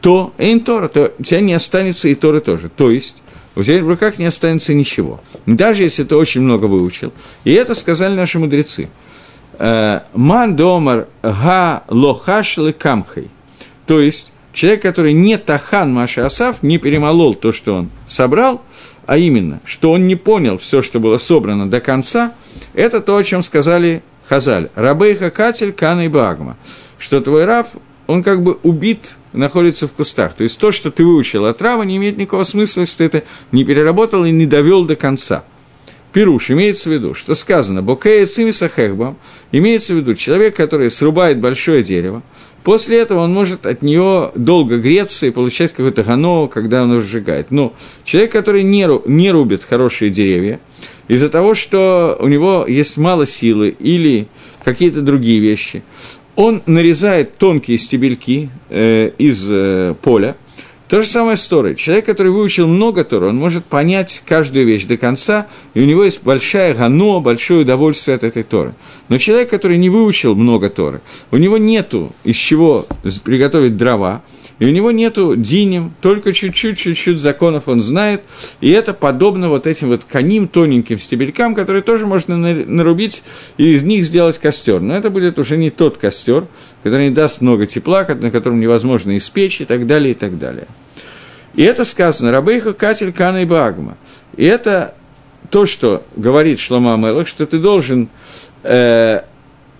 [0.00, 2.68] то Эйн Тора, то у тебя не останется и Торы тоже.
[2.68, 3.22] То есть
[3.54, 5.20] у тебя в руках не останется ничего.
[5.46, 7.12] Даже если ты очень много выучил.
[7.44, 8.88] И это сказали наши мудрецы.
[9.58, 13.28] «Э, Ман домар га лохаш камхай.
[13.86, 18.62] То есть, Человек, который не тахан Маши Асав, не перемолол то, что он собрал,
[19.06, 22.34] а именно, что он не понял все, что было собрано до конца,
[22.74, 24.68] это то, о чем сказали Хазаль.
[24.74, 26.56] Рабейха Катель, Кана и Багма.
[26.98, 27.68] Что твой раб,
[28.06, 30.34] он как бы убит, находится в кустах.
[30.34, 33.26] То есть то, что ты выучил от трава, не имеет никакого смысла, если ты это
[33.50, 35.44] не переработал и не довел до конца.
[36.12, 39.16] Пируш имеется в виду, что сказано «Бокея цимиса хехбам»
[39.50, 42.22] имеется в виду человек, который срубает большое дерево,
[42.64, 47.50] После этого он может от нее долго греться и получать какое-то гано, когда он сжигает.
[47.50, 50.60] Но человек, который не, не рубит хорошие деревья,
[51.08, 54.28] из-за того, что у него есть мало силы или
[54.64, 55.82] какие-то другие вещи,
[56.36, 60.36] он нарезает тонкие стебельки э, из э, поля,
[60.92, 61.74] То же самое с Торой.
[61.74, 66.04] Человек, который выучил много Тора, он может понять каждую вещь до конца, и у него
[66.04, 68.74] есть большая гано, большое удовольствие от этой Торы.
[69.08, 71.00] Но человек, который не выучил много Торы,
[71.30, 72.86] у него нету из чего
[73.24, 74.20] приготовить дрова,
[74.58, 78.22] и у него нету динем, только чуть-чуть, чуть-чуть законов он знает,
[78.60, 83.22] и это подобно вот этим вот коним, тоненьким стебелькам, которые тоже можно нарубить
[83.56, 84.80] и из них сделать костер.
[84.80, 86.46] Но это будет уже не тот костер,
[86.82, 90.66] который не даст много тепла, на котором невозможно испечь и так далее, и так далее.
[91.54, 93.96] И это сказано «Рабейха катель кана и багма».
[94.36, 94.94] И это
[95.50, 98.08] то, что говорит Шлома Амелах, что ты должен
[98.62, 99.20] э,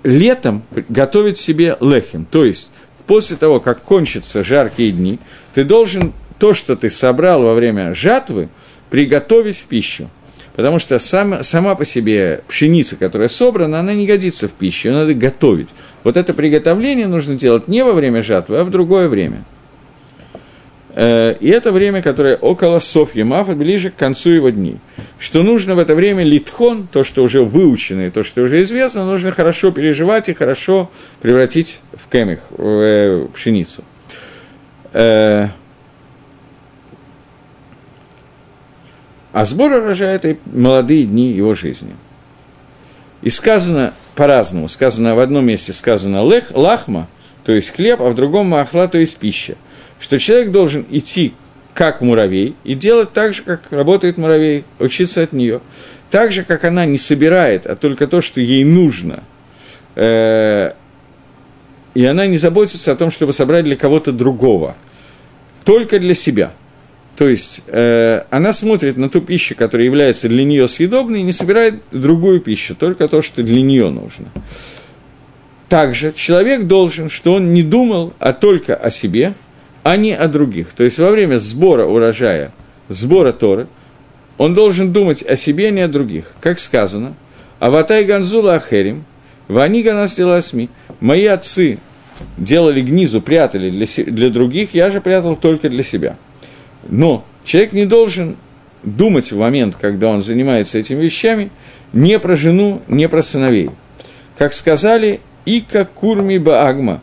[0.05, 2.73] летом готовить себе лехим, то есть
[3.07, 5.19] после того, как кончатся жаркие дни,
[5.55, 8.49] ты должен то, что ты собрал во время жатвы,
[8.91, 10.11] приготовить в пищу.
[10.55, 14.95] Потому что сам, сама по себе пшеница, которая собрана, она не годится в пищу, ее
[14.95, 15.75] надо готовить.
[16.05, 19.45] Вот это приготовление нужно делать не во время жатвы, а в другое время.
[20.95, 24.79] Э, и это время, которое около Софьи Мафа, ближе к концу его дней.
[25.19, 29.07] Что нужно в это время литхон, то, что уже выучено, и то, что уже известно,
[29.07, 33.85] нужно хорошо переживать и хорошо превратить в кемих, в э, пшеницу.
[34.93, 35.49] Э,
[39.33, 41.97] а сбор урожая– это молодые дни его жизни.
[43.23, 44.69] И сказано по-разному.
[44.69, 47.09] Сказано в одном месте сказано лех, лахма,
[47.45, 49.55] то есть хлеб, а в другом махла, то есть пища–
[50.03, 51.33] что человек должен идти
[51.75, 55.61] как муравей и делать так же, как работает муравей, учиться от нее.
[56.11, 59.23] Так же, как она не собирает, а только то, что ей нужно.
[59.95, 60.73] Э,
[61.95, 64.75] и она не заботится о том, чтобы собрать для кого-то другого.
[65.65, 66.53] Только для себя.
[67.17, 71.33] То есть э, она смотрит на ту пищу, которая является для нее съедобной, и не
[71.33, 74.33] собирает другую пищу, только то, что для нее нужно.
[75.69, 79.35] Также человек должен, что он не думал, а только о себе–
[79.83, 80.73] а не о других.
[80.75, 82.53] То есть во время сбора урожая,
[82.89, 83.67] сбора Торы,
[84.39, 86.33] он должен думать о себе, а не о других.
[86.41, 87.15] Как сказано,
[87.59, 89.05] «Аватай Ганзула Ахерим,
[89.49, 91.79] Вани Ганас Деласми, мои отцы
[92.37, 96.17] делали гнизу, прятали для, для других, я же прятал только для себя».
[96.89, 98.37] Но человек не должен
[98.83, 101.51] думать в момент, когда он занимается этими вещами,
[101.93, 103.71] не про жену, не про сыновей.
[104.37, 107.01] Как сказали, и как курми баагма,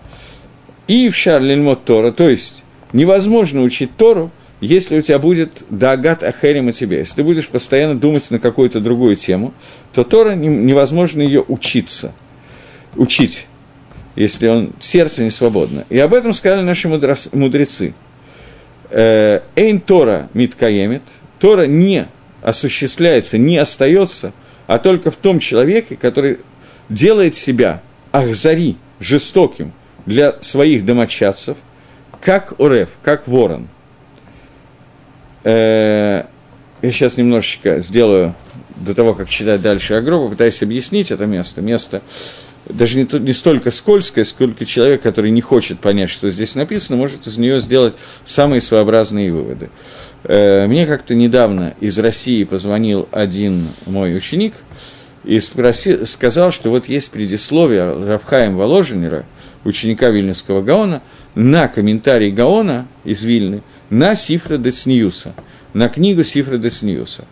[0.88, 6.68] и в шарлельмот Тора, то есть Невозможно учить Тору, если у тебя будет дагат ахерим
[6.68, 6.98] о тебе.
[7.00, 9.54] Если ты будешь постоянно думать на какую-то другую тему,
[9.94, 12.14] то Тора невозможно ее учиться,
[12.96, 13.48] учить,
[14.16, 15.86] если он сердце не свободно.
[15.90, 17.94] И об этом сказали наши мудрецы.
[18.90, 21.04] Э, Эйн Тора миткаемит,
[21.40, 22.08] Тора не
[22.42, 24.34] осуществляется, не остается,
[24.68, 26.40] а только в том человеке, который
[26.90, 29.74] делает себя ахзари, жестоким
[30.06, 31.58] для своих домочадцев–
[32.22, 33.68] как Орев, как ворон.
[35.44, 36.24] Э,
[36.82, 38.36] я сейчас немножечко сделаю,
[38.76, 41.62] до того, как читать дальше Агро, попытаюсь объяснить это место.
[41.62, 42.02] Место
[42.66, 47.26] даже не, не столько скользкое, сколько человек, который не хочет понять, что здесь написано, может
[47.26, 49.70] из нее сделать самые своеобразные выводы.
[50.24, 54.54] Э, мне как-то недавно из России позвонил один мой ученик
[55.24, 59.26] и спросил, сказал, что вот есть предисловие Равхаем Воложенера,
[59.64, 61.02] ученика Вильнюсского Гаона–
[61.40, 65.34] на комментарий Гаона из Вильны на Сифра Децниуса,
[65.74, 67.24] на книгу Сифра Децниуса.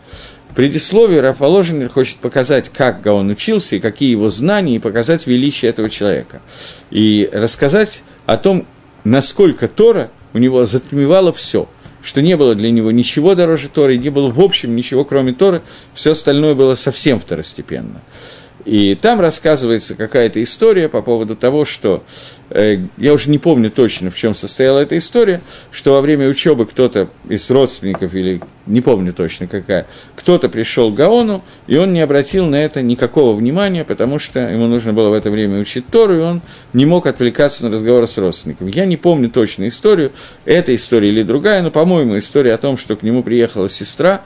[0.49, 5.27] В предисловии Раф Воложенер хочет показать, как Гаон учился и какие его знания, и показать
[5.27, 6.41] величие этого человека.
[6.89, 8.65] И рассказать о том,
[9.03, 11.67] насколько Тора у него затмевала все,
[12.01, 15.61] что не было для него ничего дороже Торы, не было в общем ничего, кроме Торы,
[15.93, 18.01] все остальное было совсем второстепенно.
[18.67, 22.03] И там рассказывается какая-то история по поводу того, что,
[22.49, 25.39] э, я уже не помню точно, в чем состояла эта история,
[25.71, 30.95] что во время учебы кто-то из родственников, или не помню точно какая, кто-то пришел к
[30.95, 35.13] Гаону, и он не обратил на это никакого внимания, потому что ему нужно было в
[35.13, 36.41] это время учить Тору, и он
[36.73, 38.67] не мог отвлекаться на разговор с родственником.
[38.67, 40.11] Я не помню точно историю,
[40.43, 44.23] эта история или другая, но, по-моему, история о том, что к нему приехала сестра,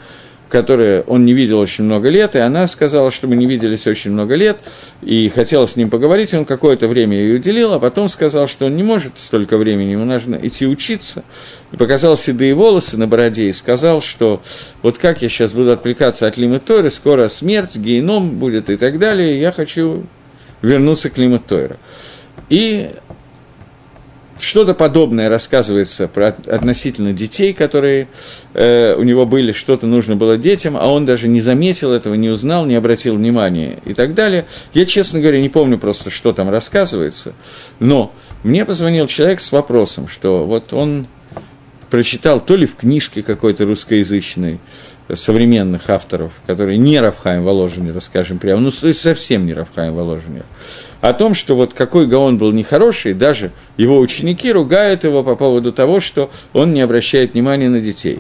[0.52, 4.12] которую он не видел очень много лет, и она сказала, что мы не виделись очень
[4.12, 4.58] много лет,
[5.02, 8.76] и хотела с ним поговорить, он какое-то время ей уделил, а потом сказал, что он
[8.76, 11.24] не может столько времени, ему нужно идти учиться,
[11.72, 14.42] и показал седые волосы на бороде, и сказал, что
[14.82, 19.00] вот как я сейчас буду отвлекаться от Лимы Тойры, скоро смерть, геном будет и так
[19.00, 20.04] далее, я хочу
[20.62, 21.78] вернуться к Лимы Тойры.
[22.50, 22.92] И
[24.42, 28.08] что-то подобное рассказывается про, относительно детей, которые
[28.54, 32.30] э, у него были, что-то нужно было детям, а он даже не заметил этого, не
[32.30, 34.46] узнал, не обратил внимания и так далее.
[34.74, 37.34] Я, честно говоря, не помню просто, что там рассказывается,
[37.80, 38.14] но
[38.44, 41.08] мне позвонил человек с вопросом, что вот он
[41.90, 44.60] прочитал то ли в книжке какой-то русскоязычной,
[45.16, 50.46] современных авторов, которые не Рафхаем Воложенер, скажем прямо, ну совсем не Рафхаем Воложенер,
[51.02, 55.74] о том, что вот какой Гаон был нехороший, даже его ученики ругают его по поводу
[55.74, 58.20] того, что он не обращает внимания на детей.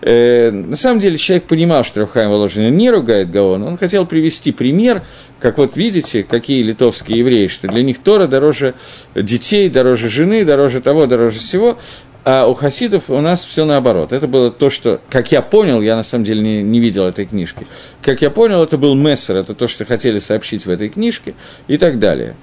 [0.00, 4.52] Э, на самом деле человек понимал, что Рафхаим Воложенер не ругает Гаон, он хотел привести
[4.52, 5.02] пример,
[5.38, 8.74] как вот видите, какие литовские евреи, что для них Тора дороже
[9.14, 11.78] детей, дороже жены, дороже того, дороже всего,
[12.24, 14.12] а у хасидов у нас все наоборот.
[14.12, 17.26] Это было то, что, как я понял, я на самом деле не, не видел этой
[17.26, 17.66] книжки,
[18.02, 21.34] как я понял, это был мессер, это то, что хотели сообщить в этой книжке
[21.68, 22.34] и так далее.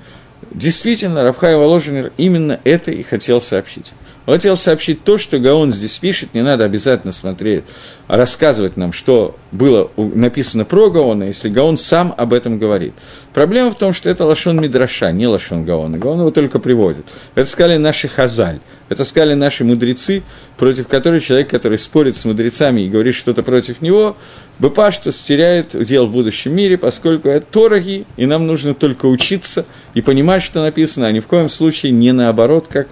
[0.51, 3.93] Действительно, Рафхай Воложенер именно это и хотел сообщить.
[4.26, 7.63] Он хотел сообщить то, что Гаон здесь пишет, не надо обязательно смотреть,
[8.07, 12.93] а рассказывать нам, что было написано про Гаона, если Гаон сам об этом говорит.
[13.34, 15.97] Проблема в том, что это Лашон Мидраша, не Лашон Гаона.
[15.97, 17.05] Гаон его только приводит.
[17.34, 18.59] Это сказали наши хазаль,
[18.89, 20.22] это сказали наши мудрецы,
[20.57, 24.15] против которых человек, который спорит с мудрецами и говорит что-то против него,
[24.61, 29.65] Быпа, что стеряет удел в будущем мире, поскольку это тороги, и нам нужно только учиться
[29.95, 32.88] и понимать, что написано, а ни в коем случае не наоборот, как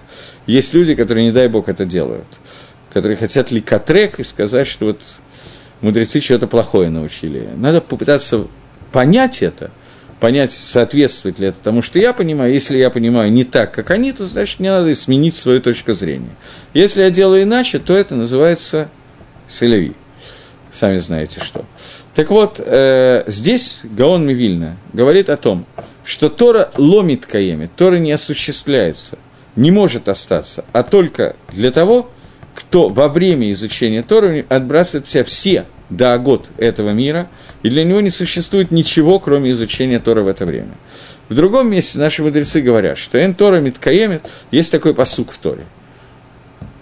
[0.50, 2.26] есть люди, которые, не дай бог, это делают,
[2.92, 5.00] которые хотят ликотрек и сказать, что вот
[5.80, 7.48] мудрецы что-то плохое научили.
[7.56, 8.46] Надо попытаться
[8.90, 9.70] понять это,
[10.18, 12.52] понять, соответствует ли это тому, что я понимаю.
[12.52, 16.34] Если я понимаю не так, как они, то значит мне надо сменить свою точку зрения.
[16.74, 18.88] Если я делаю иначе, то это называется
[19.46, 19.92] селеви.
[20.72, 21.64] Сами знаете что.
[22.14, 25.64] Так вот, э, здесь Гаон Мивильна говорит о том,
[26.04, 29.16] что Тора ломит каемит, Тора не осуществляется–
[29.56, 32.10] не может остаться, а только для того,
[32.54, 37.28] кто во время изучения Торы отбрасывает себя все даогот этого мира,
[37.62, 40.72] и для него не существует ничего, кроме изучения Тора в это время.
[41.28, 45.64] В другом месте наши мудрецы говорят, что «эн Тора миткаемит» есть такой посук в Торе.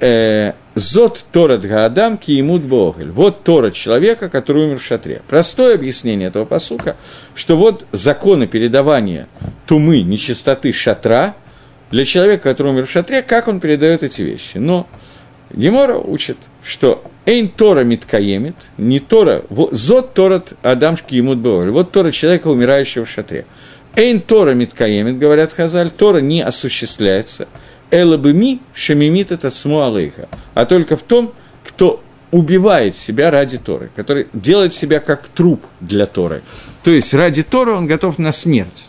[0.01, 3.11] Э, «Зот Тора Дгаадам киемут Богель».
[3.11, 5.23] Вот Тора человека, который умер в шатре.
[5.27, 6.97] Простое объяснение этого посука,
[7.35, 9.27] что вот законы передавания
[9.67, 11.35] тумы, нечистоты шатра–
[11.91, 14.59] для человека, который умер в шатре, как он передает эти вещи.
[14.59, 14.87] Но
[15.51, 21.71] Гемора учит, что Эйн Тора миткаемит, не Тора, зот Торат Адамшки ему бывали.
[21.71, 23.47] Вот Тора человека, умирающего в шатре.
[23.97, 27.49] Эйн Тора миткаемит, говорят Хазаль, Тора не осуществляется.
[27.91, 30.29] Элабыми шамимит это алейха.
[30.55, 31.33] А только в том,
[31.65, 36.43] кто убивает себя ради Торы, который делает себя как труп для Торы.
[36.85, 38.85] То есть ради Торы он готов на смерть.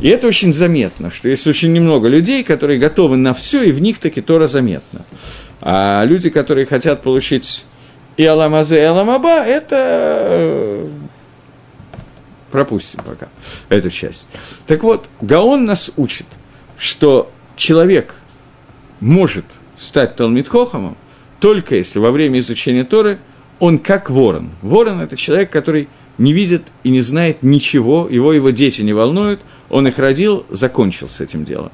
[0.00, 3.80] И это очень заметно, что есть очень немного людей, которые готовы на все, и в
[3.80, 5.04] них таки Тора заметно.
[5.60, 7.64] А люди, которые хотят получить
[8.16, 10.88] и Аламазе, и Аламаба, это э,
[12.50, 13.28] пропустим пока
[13.68, 14.28] эту часть.
[14.66, 16.26] Так вот, Гаон нас учит,
[16.76, 18.14] что человек
[19.00, 20.96] может стать Талмитхохомом
[21.44, 23.18] только если во время изучения Торы
[23.58, 24.52] он как ворон.
[24.62, 29.42] Ворон– это человек, который не видит и не знает ничего, его его дети не волнуют,
[29.70, 31.72] он их родил, закончил с этим делом.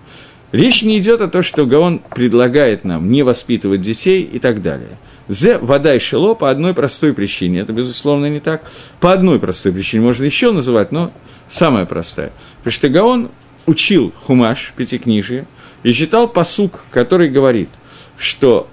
[0.53, 4.99] Речь не идет о том, что Гаон предлагает нам не воспитывать детей и так далее.
[5.28, 7.61] Зе вода и шело по одной простой причине.
[7.61, 8.68] Это, безусловно, не так.
[8.99, 11.12] По одной простой причине можно еще называть, но
[11.47, 12.32] самая простая.
[12.59, 13.30] Потому что Гаон
[13.66, 15.47] учил хумаш, пятикнижие,
[15.84, 17.70] и читал посук, который говорит,
[18.16, 18.68] что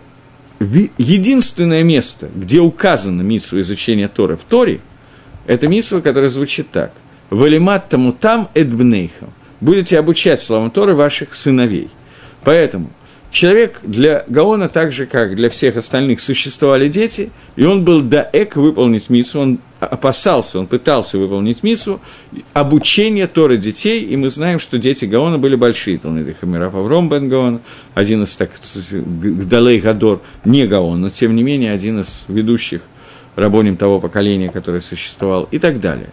[0.59, 4.81] единственное место, где указано митсу изучения Торы в Торе–
[5.45, 6.91] это митсва, которая звучит так.
[7.29, 9.29] «Валимат тому там эдбнейхам».
[9.59, 11.89] Будете обучать словам Торы ваших сыновей.
[12.43, 12.89] Поэтому
[13.31, 18.55] человек для Гаона, так же, как для всех остальных, существовали дети, и он был даэк
[18.55, 21.99] выполнить митсу, он опасался, он пытался выполнить митсу,
[22.53, 27.29] обучение Торы детей, и мы знаем, что дети Гаона были большие, Талмиды Хамирав Авром Бен
[27.29, 27.61] Гаон,
[27.95, 28.51] один из так,
[28.91, 32.81] Гдалей Гадор, не Гаон, но тем не менее один из ведущих–
[33.37, 36.09] рабоним того поколения, которое существовало, и так далее.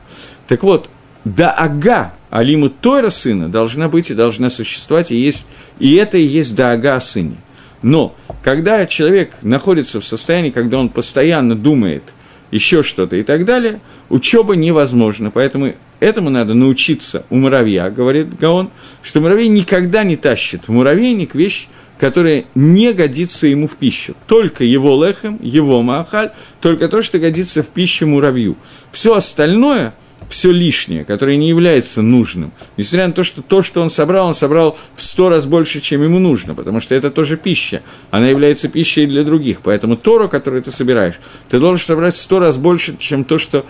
[0.46, 0.90] Так вот,
[1.24, 5.46] да ага алиму Тойра сына должна быть и должна существовать, и, есть,
[5.78, 7.36] и это и есть да ага о сыне.
[7.82, 12.14] Но когда человек находится в состоянии, когда он постоянно думает
[12.50, 15.30] еще что-то и так далее, учеба невозможна.
[15.30, 18.70] Поэтому этому надо научиться у муравья, говорит Гаон,
[19.02, 21.66] что муравей никогда не тащит в муравейник вещь,
[21.98, 24.14] которое не годится ему в пищу.
[24.26, 28.56] Только его лехем, его маахаль, только то, что годится в пищу муравью.
[28.92, 29.94] Все остальное,
[30.28, 34.34] все лишнее, которое не является нужным, несмотря на то, что то, что он собрал, он
[34.34, 38.68] собрал в сто раз больше, чем ему нужно, потому что это тоже пища, она является
[38.68, 39.60] пищей для других.
[39.62, 41.14] Поэтому Тору, которую ты собираешь,
[41.48, 43.66] ты должен собрать в сто раз больше, чем то, что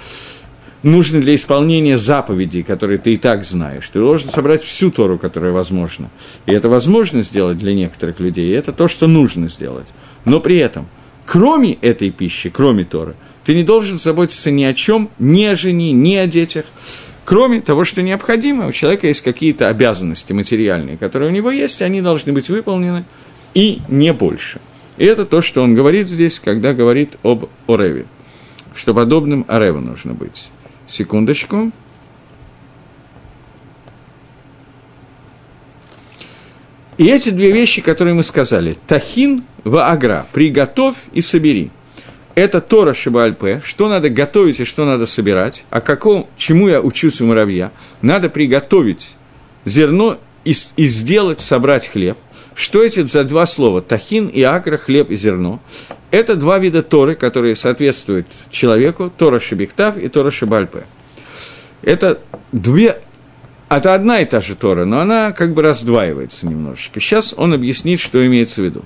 [0.83, 3.89] нужны для исполнения заповедей, которые ты и так знаешь.
[3.89, 6.11] Ты должен собрать всю Тору, которая возможна.
[6.47, 9.89] И это возможно сделать для некоторых людей, и это то, что нужно сделать.
[10.25, 10.87] Но при этом
[11.25, 13.15] кроме этой пищи, кроме Торы,
[13.45, 16.65] ты не должен заботиться ни о чем, ни о жене, ни о детях.
[17.25, 22.03] Кроме того, что необходимо, у человека есть какие-то обязанности материальные, которые у него есть, они
[22.03, 23.05] должны быть выполнены,
[23.55, 24.61] и не больше.
[24.97, 28.07] И это то, что он говорит здесь, когда говорит об Ореве,
[28.75, 30.51] что подобным Ореву нужно быть.
[30.87, 31.71] Секундочку.
[36.97, 41.71] И эти две вещи, которые мы сказали, тахин в агра, приготовь и собери.
[42.35, 47.21] Это Тора Шибальпе, что надо готовить и что надо собирать, а каком, чему я учусь
[47.21, 47.71] у муравья.
[48.03, 49.17] Надо приготовить
[49.65, 52.19] зерно и, и сделать, собрать хлеб.
[52.55, 53.81] Что эти за два слова?
[53.81, 55.61] Тахин и агра, хлеб и зерно.
[56.11, 60.85] Это два вида Торы, которые соответствуют человеку, Тора Шибиктав и Тора Шибальпе.
[61.83, 62.21] Это
[62.53, 62.97] две
[63.69, 67.01] это одна и та же Тора, но она как бы раздваивается немножечко.
[67.01, 68.85] Сейчас он объяснит, что имеется в виду.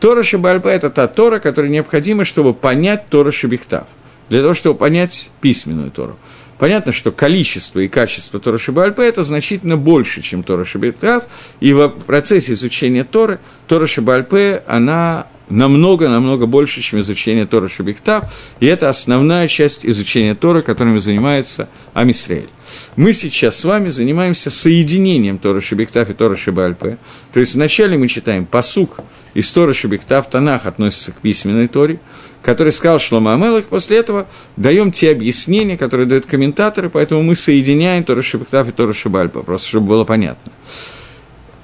[0.00, 3.86] Тора Шабальпа– это та Тора, которая необходима, чтобы понять Тора Шабихтав,
[4.28, 6.16] для того, чтобы понять письменную Тору.
[6.58, 11.24] Понятно, что количество и качество Тора Шабальпа– это значительно больше, чем Тора Шабихтав,
[11.60, 18.66] и в процессе изучения Торы Тора Шабальпе, она намного-намного больше, чем изучение Тора Шабихтав, и
[18.66, 22.48] это основная часть изучения Тора, которыми занимается Амисраэль.
[22.96, 26.98] Мы сейчас с вами занимаемся соединением Тора Шабихтав и Тора Шабальпе,
[27.32, 29.00] то есть вначале мы читаем посук
[29.34, 31.98] из Тора Шабихтав, Танах относится к письменной Торе,
[32.42, 34.26] который сказал Шлома Амелах, после этого
[34.56, 39.68] даем те объяснения, которые дают комментаторы, поэтому мы соединяем Тора Шабихтав и Тора Шабальпа, просто
[39.68, 40.52] чтобы было понятно.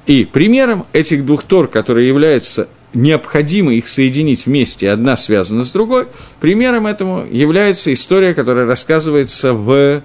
[0.07, 6.09] И примером этих двух Тор, которые являются необходимо их соединить вместе, одна связана с другой,
[6.41, 10.03] примером этому является история, которая рассказывается в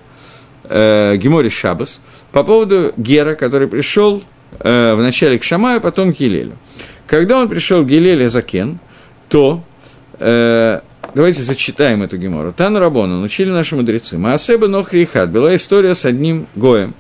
[0.64, 2.02] э, Геморе Шабас
[2.32, 4.24] по поводу Гера, который пришел
[4.60, 6.58] э, вначале к Шамаю, потом к Елелю.
[7.08, 8.80] Когда он пришел к Гелеле Закен,
[9.30, 9.64] то
[10.20, 10.80] э,
[11.14, 12.52] давайте зачитаем эту гемору.
[12.52, 14.18] Тан Рабона, учили наши мудрецы.
[14.18, 15.08] Маасеба Нохри.
[15.28, 16.94] Была история с одним Гоем.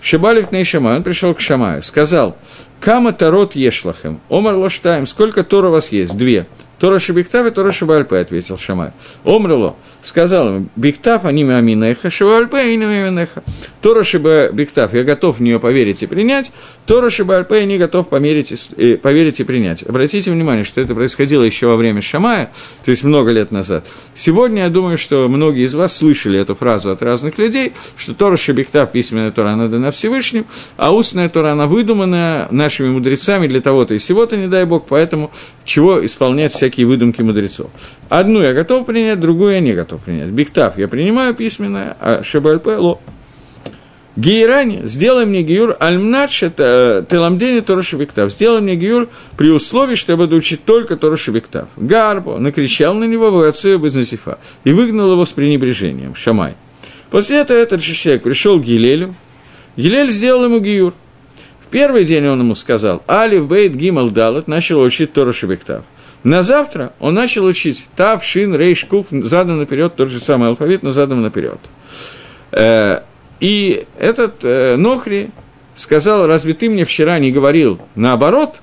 [0.00, 2.36] Шибалик Нейшамай, он пришел к Шамаю, сказал,
[2.80, 6.16] Кама Тарот Ешлахем, Омар Лоштаем, сколько Тора у вас есть?
[6.16, 6.46] Две.
[6.78, 8.90] Тора Шибиктав и Тора Шибальпе, ответил Шамай.
[9.24, 13.42] Омрело, сказал ему, Биктав, они маминеха, Шибальпе, они маминеха.
[13.80, 16.52] Тора Шибиктав, я готов в нее поверить и принять,
[16.86, 19.82] Тора Шибальпе, я не готов и, поверить и принять.
[19.84, 22.50] Обратите внимание, что это происходило еще во время Шамая,
[22.84, 23.86] то есть много лет назад.
[24.14, 28.36] Сегодня, я думаю, что многие из вас слышали эту фразу от разных людей, что Тора
[28.36, 30.44] Шибиктав, письменная Тора, она дана Всевышним,
[30.76, 35.30] а устная Тора, она выдуманная нашими мудрецами для того-то и сего-то, не дай Бог, поэтому
[35.64, 37.70] чего исполнять все всякие выдумки мудрецов.
[38.08, 40.30] Одну я готов принять, другую я не готов принять.
[40.30, 43.00] Биктав я принимаю письменное, а Шебальпе– ло.
[44.16, 48.32] Гейрани, сделай мне гиюр альмнач, это теламдени Тороша Биктав.
[48.32, 51.68] Сделай мне гиюр при условии, что я буду учить только Тороша Биктав.
[51.76, 56.14] Гарбо накричал на него в отце без Насифа и выгнал его с пренебрежением.
[56.14, 56.54] Шамай.
[57.10, 59.14] После этого этот же человек пришел к Гилелю.
[59.76, 60.94] Гилель сделал ему гиюр.
[61.60, 65.84] В первый день он ему сказал, Алиф Бейт Гимал Далат, начал учить Тороша Биктав.
[66.22, 70.82] На завтра он начал учить Тав, Шин, Рейш, Куф, задан наперед, тот же самый алфавит,
[70.82, 71.58] но задан наперед.
[72.52, 73.00] Э,
[73.38, 75.30] и этот э, Нохри
[75.74, 78.60] сказал, разве ты мне вчера не говорил наоборот,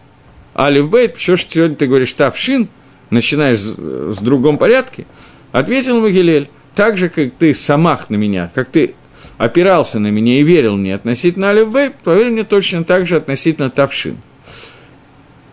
[0.56, 2.68] Алиф Бейт, что ж сегодня ты говоришь Тав, Шин,
[3.10, 5.06] начинаешь с, с другом порядке?
[5.52, 8.96] Ответил Магилель, так же, как ты самах на меня, как ты
[9.38, 13.70] опирался на меня и верил мне относительно Алиф Бейт, поверь мне точно так же относительно
[13.70, 14.18] Тавшин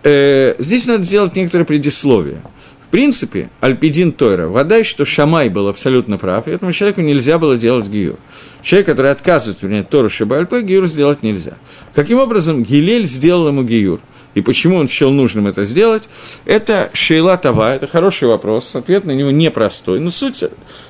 [0.03, 2.43] э, здесь надо сделать некоторое предисловие.
[2.81, 7.57] В принципе, Альпидин Тойра, вода, что Шамай был абсолютно прав, и этому человеку нельзя было
[7.57, 8.17] делать гиюр.
[8.63, 11.57] Человек, который отказывается принять Тору Шибальпе, гиюр сделать нельзя.
[11.95, 14.01] Каким образом Гилель сделал ему гиюр?
[14.35, 16.09] И почему он счел нужным это сделать,
[16.45, 20.45] это Шейла Това, это хороший вопрос, ответ на него непростой, но суть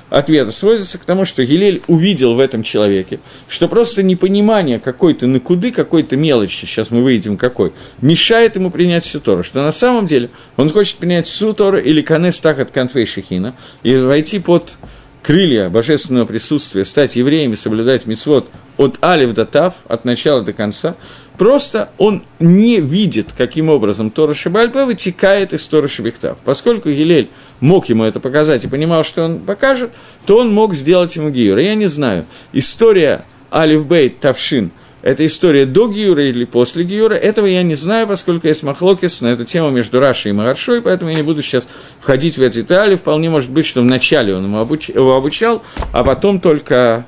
[0.09, 5.71] ответа сводится к тому, что Гилель увидел в этом человеке, что просто непонимание какой-то накуды,
[5.71, 10.29] какой-то мелочи, сейчас мы выйдем какой, мешает ему принять всю Тору, что на самом деле
[10.57, 14.77] он хочет принять всю Тору или Канес Тахат Конфей Шехина и войти под
[15.21, 20.53] крылья божественного присутствия, стать евреем и соблюдать мисвод от Алиф до Тав, от начала до
[20.53, 20.95] конца,
[21.41, 26.37] просто он не видит, каким образом Тора Шибальпе вытекает из Тора Шибихтав.
[26.45, 27.29] Поскольку Гилель
[27.59, 29.89] мог ему это показать и понимал, что он покажет,
[30.27, 31.57] то он мог сделать ему гиюр.
[31.57, 34.69] Я не знаю, история Алиф Бейт Тавшин–
[35.01, 39.29] это история до Гиюра или после Гиюра, этого я не знаю, поскольку есть махлокис на
[39.29, 41.67] эту тему между Рашей и Магаршой, поэтому я не буду сейчас
[41.99, 42.95] входить в эти детали.
[42.97, 47.07] Вполне может быть, что вначале он его обучал, а потом только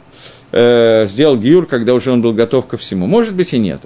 [0.54, 3.08] э, сделал Гиюр, когда уже он был готов ко всему.
[3.08, 3.82] Может быть и нет.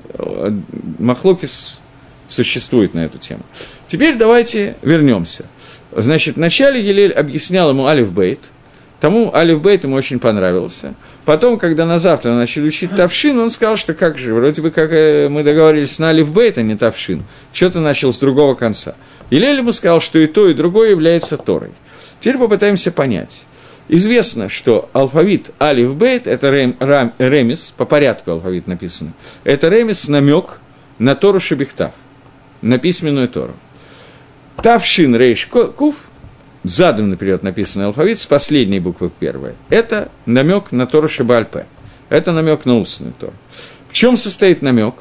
[0.99, 1.81] Махлокис
[2.27, 3.41] существует на эту тему.
[3.87, 5.45] Теперь давайте вернемся.
[5.95, 8.51] Значит, вначале Елель объяснял ему Алиф Бейт,
[8.99, 10.93] тому Алиф Бейт ему очень понравился.
[11.25, 14.91] Потом, когда на завтра начали учить Тавшин, он сказал, что как же, вроде бы как
[14.91, 18.95] э, мы договорились на Алиф Бейт, а не Тавшин, что-то начал с другого конца.
[19.29, 21.71] Елель ему сказал, что и то, и другое является Торой.
[22.19, 23.45] Теперь попытаемся понять.
[23.89, 29.13] Известно, что алфавит Алиф Бейт– это рем, рам, ремис, по порядку алфавит написано.
[29.45, 30.59] Это ремис намек
[30.99, 31.93] на Тору Шебехтав,
[32.61, 33.53] на письменную Тору.
[34.61, 36.11] Тавшин Рейш Куф,
[36.63, 41.65] задом наперед написанный алфавит с последней буквы первой, это намек на Тору Шебальпе.
[42.09, 43.33] Это намек на устную Тору.
[43.89, 44.95] В чем состоит намек?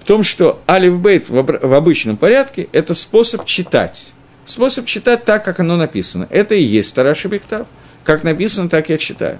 [0.00, 4.12] В том, что Алиф Бейт в обычном порядке– это способ читать.
[4.44, 6.26] Способ читать так, как оно написано.
[6.30, 7.66] Это и есть Тора Шебехтав–
[8.04, 9.38] как написано, так я читаю.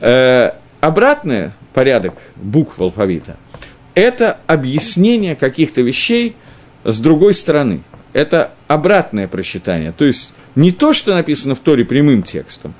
[0.00, 3.36] Э, обратный порядок букв алфавита–
[3.94, 6.36] это объяснение каких-то вещей
[6.84, 7.82] с другой стороны.
[8.12, 9.92] Это обратное прочитание.
[9.92, 12.74] То есть не то, что написано в Торе прямым текстом,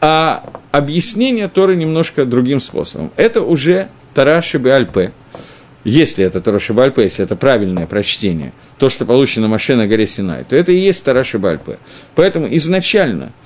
[0.00, 3.10] а объяснение Торы немножко другим способом.
[3.16, 5.10] Это уже Тара Шибе
[5.84, 10.44] Если это Тора Шибе если это правильное прочтение, то, что получено Маше на горе Синай,
[10.44, 11.58] то это и есть Тара Шибе
[12.14, 13.32] Поэтому изначально–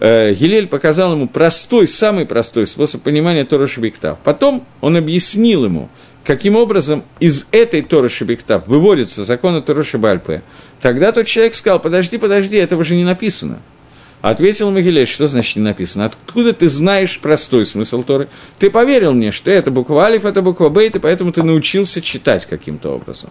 [0.00, 4.18] Гилель показал ему простой, самый простой способ понимания Тора Шабиктав.
[4.24, 5.90] Потом он объяснил ему,
[6.24, 10.42] каким образом из этой Торы Шабиктав выводятся законы Торы Шабальпе.
[10.80, 13.58] Тогда тот человек сказал, подожди, подожди, этого же не написано.
[14.22, 16.04] Ответил Мигелей, что значит не написано?
[16.04, 18.28] Откуда ты знаешь простой смысл Торы?
[18.58, 22.44] Ты поверил мне, что это буква Алиф, это буква Бейт, и поэтому ты научился читать
[22.44, 23.30] каким-то образом.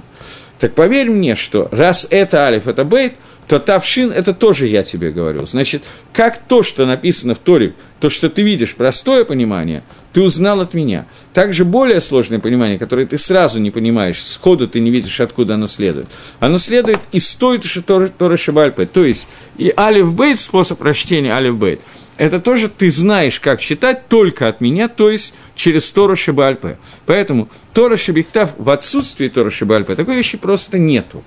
[0.57, 3.13] Так поверь мне, что раз это Алиф, это Бейт,
[3.49, 5.47] то Тавшин– это тоже я тебе говорю.
[5.47, 5.83] Значит,
[6.13, 9.81] как то, что написано в Торе, то, что ты видишь, простое понимание,
[10.13, 11.07] ты узнал от меня.
[11.33, 15.65] Также более сложное понимание, которое ты сразу не понимаешь, сходу ты не видишь, откуда оно
[15.65, 16.05] следует.
[16.39, 18.85] Оно следует из той Торы, Торы Шабальпы.
[18.85, 19.27] То есть
[19.57, 21.81] и Алиф Бейт, способ прочтения Алиф Бейт,
[22.17, 26.77] это тоже ты знаешь, как читать только от меня, то есть через Тору Шабальпе.
[27.07, 31.23] Поэтому Тора Шабихтав в отсутствии Тора Шабальпе такой вещи просто нету.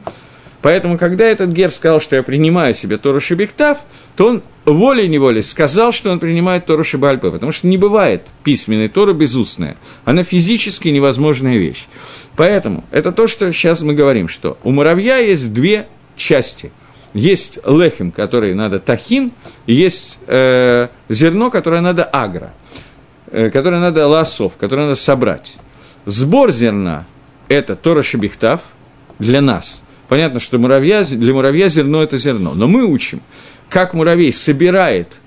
[0.62, 3.78] Поэтому, когда этот Гер сказал, что я принимаю себе Тору Шебехтав,
[4.16, 9.12] то он волей-неволей сказал, что он принимает Тору Шебальпе, потому что не бывает письменной Торы
[9.12, 9.76] безустная.
[10.04, 11.86] Она физически невозможная вещь.
[12.36, 16.70] Поэтому это то, что сейчас мы говорим, что у муравья есть две части.
[17.12, 19.32] Есть лехим, который надо тахин,
[19.66, 22.54] и есть э, зерно, которое надо агро,
[23.32, 25.56] э, которое надо лосов, которое надо собрать.
[26.06, 27.04] Сбор зерна–
[27.48, 28.74] это Тора Шебехтав
[29.18, 29.82] для нас–
[30.12, 32.52] Понятно, что муравья, для муравья зерно– это зерно.
[32.54, 33.22] Но мы учим,
[33.70, 35.22] как муравей собирает,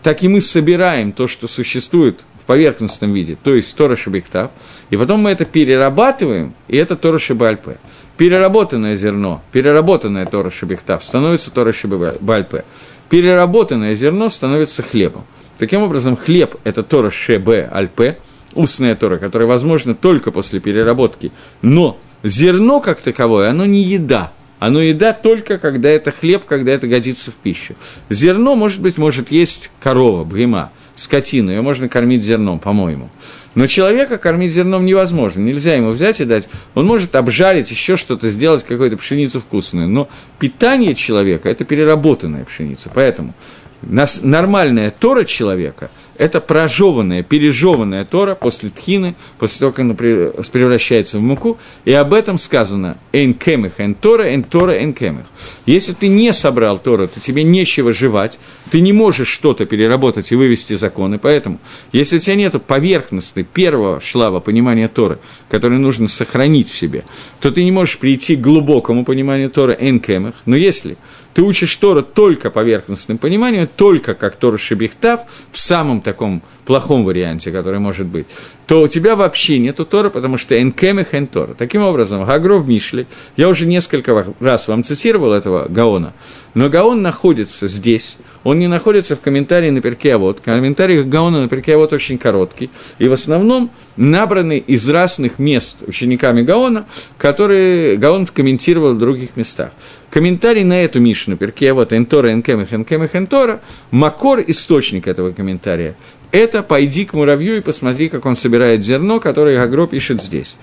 [0.00, 4.52] так и мы собираем то, что существует в поверхностном виде, то есть Тора Шабихтав,
[4.90, 7.78] и потом мы это перерабатываем, и это Тора Шабальпе.
[8.16, 12.64] Переработанное зерно, переработанное Тора Шабихтав становится Тора Шабальпе.
[13.10, 15.24] Переработанное зерно становится хлебом.
[15.58, 18.18] Таким образом, хлеб– это Тора Шебе Альпе,
[18.54, 24.32] устная Тора, которая возможна только после переработки, но зерно как таковое, оно не еда.
[24.58, 27.74] Оно еда только когда это хлеб, когда это годится в пищу.
[28.10, 33.10] Зерно, может быть, может есть корова, брима, скотина, ее можно кормить зерном, по-моему.
[33.54, 36.48] Но человека кормить зерном невозможно, нельзя ему взять и дать.
[36.74, 39.88] Он может обжарить, еще что-то сделать, какую-то пшеницу вкусную.
[39.88, 40.08] Но
[40.38, 42.90] питание человека– это переработанная пшеница.
[42.94, 43.34] Поэтому
[43.82, 45.90] нормальная Тора человека–
[46.22, 52.14] это прожеванная, пережеванная Тора после тхины, после того, как она превращается в муку, и об
[52.14, 55.24] этом сказано «эн кемих, эн Тора, эн Тора, эн кемих».
[55.66, 58.38] Если ты не собрал Тору, то тебе нечего жевать,
[58.70, 61.58] ты не можешь что-то переработать и вывести законы, поэтому,
[61.92, 65.18] если у тебя нет поверхностной первого шлава понимания Торы,
[65.50, 67.04] который нужно сохранить в себе,
[67.40, 70.96] то ты не можешь прийти к глубокому пониманию Торы «эн кемих», но если
[71.34, 75.20] ты учишь Тору только поверхностным пониманием, только как Тора Шебехтав,
[75.50, 78.26] в самом таком плохом варианте, который может быть,
[78.66, 81.54] то у тебя вообще нету Тора, потому что энкемех эн Тора.
[81.54, 83.06] Таким образом, Гагров Мишли,
[83.36, 86.12] я уже несколько раз вам цитировал этого Гаона,
[86.54, 91.42] но Гаон находится здесь, он не находится в комментарии на перке, а вот комментарий Гаона
[91.42, 96.86] на перке, а вот очень короткий, и в основном набраны из разных мест учениками Гаона,
[97.18, 99.72] которые Гаон комментировал в других местах.
[100.10, 105.96] Комментарий на эту Мишну, перке, вот Энтора, Энкемех, Энкемех, Энтора, Макор, источник этого комментария,
[106.32, 110.56] это «пойди к муравью и посмотри, как он собирает зерно», которое Гагро пишет здесь.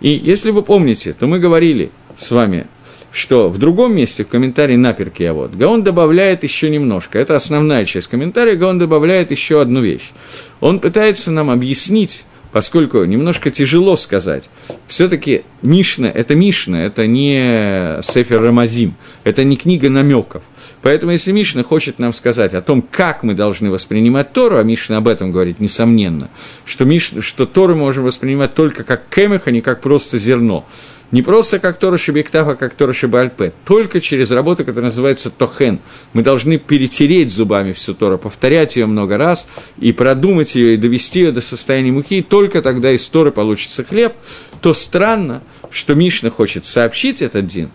[0.00, 2.66] И если вы помните, то мы говорили с вами
[3.12, 7.18] что в другом месте, в комментарии на а вот, Гаон добавляет еще немножко.
[7.18, 10.12] Это основная часть комментария, Гаон добавляет еще одну вещь.
[10.60, 14.50] Он пытается нам объяснить поскольку немножко тяжело сказать.
[14.86, 18.94] Все-таки Мишна– это Мишна, это не Сефер Рамазим,
[19.24, 20.44] это не книга намеков.
[20.82, 24.98] Поэтому если Мишна хочет нам сказать о том, как мы должны воспринимать Тору, а Мишна
[24.98, 26.28] об этом говорит, несомненно,
[26.66, 30.66] что, Миш, что Тору можем воспринимать только как кемех, а не как просто зерно–
[31.12, 33.52] не просто как Тора Шебектав, а как Тора Шебальпе.
[33.66, 35.78] Только через работу, которая называется Тохен.
[36.14, 39.46] Мы должны перетереть зубами всю Тору, повторять ее много раз
[39.78, 42.18] и продумать ее, и довести ее до состояния муки.
[42.18, 44.14] И только тогда из Торы получится хлеб.
[44.62, 47.68] То странно, что Мишна хочет сообщить этот день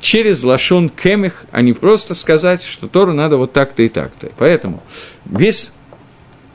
[0.00, 4.30] через лашон кемех, а не просто сказать, что Тору надо вот так-то и так-то.
[4.36, 4.82] Поэтому
[5.24, 5.72] весь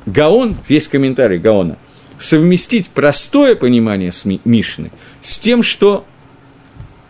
[0.05, 1.77] Гаон, весь комментарий Гаона,
[2.19, 4.11] совместить простое понимание
[4.45, 6.05] Мишны с тем, что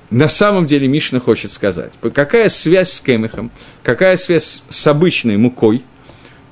[0.10, 1.94] на самом деле Мишна хочет сказать.
[2.14, 3.52] Какая связь с кемехом,
[3.84, 5.84] какая связь с обычной мукой?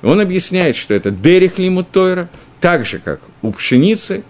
[0.02, 2.28] Он объясняет, что это дерих лимут Тойра,
[2.60, 4.22] так же, как у пшеницы,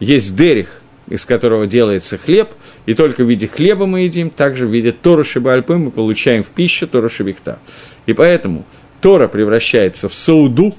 [0.00, 2.50] есть дерих, из которого делается хлеб,
[2.86, 6.48] и только в виде хлеба мы едим, также в виде Тора Шибальпы мы получаем в
[6.48, 7.58] пищу Тора Шибихта.
[8.06, 8.64] И поэтому
[9.00, 10.74] Тора превращается в сауду,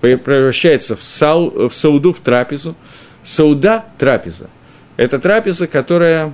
[0.00, 2.74] превращается в, сау, в сауду, в трапезу.
[3.22, 4.48] Сауда– трапеза.
[4.96, 6.32] Это трапеза, которая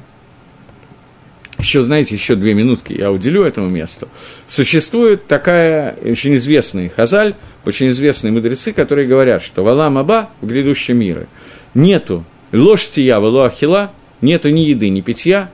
[1.62, 4.08] еще, знаете, еще две минутки я уделю этому месту.
[4.48, 7.34] Существует такая очень известная хазаль,
[7.64, 11.28] очень известные мудрецы, которые говорят, что в Алам Аба, в грядущем мире,
[11.72, 15.50] нету ложь тия, вало ахила, нету ни еды, ни питья,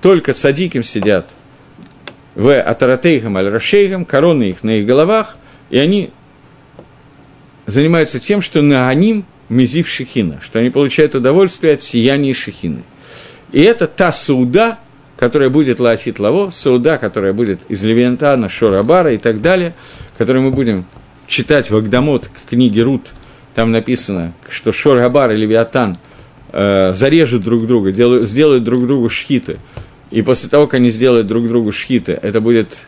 [0.00, 1.30] только цадиким сидят
[2.36, 5.36] в Атаратейхам аль-Рашейхам, короны их на их головах,
[5.70, 6.10] и они
[7.66, 12.84] занимаются тем, что на аним мизив шехина, что они получают удовольствие от сияния шехины.
[13.50, 14.78] И это та сауда,
[15.18, 19.74] которая будет ласит лаво, сауда, которая будет из Левиантана, Шорабара и так далее,
[20.16, 20.84] которую мы будем
[21.26, 23.12] читать в Агдамот к книге Рут,
[23.54, 25.98] там написано, что Шорабар и Левиатан
[26.52, 29.58] э, зарежут друг друга, делают, сделают друг другу шхиты,
[30.12, 32.86] и после того, как они сделают друг другу шхиты, это будет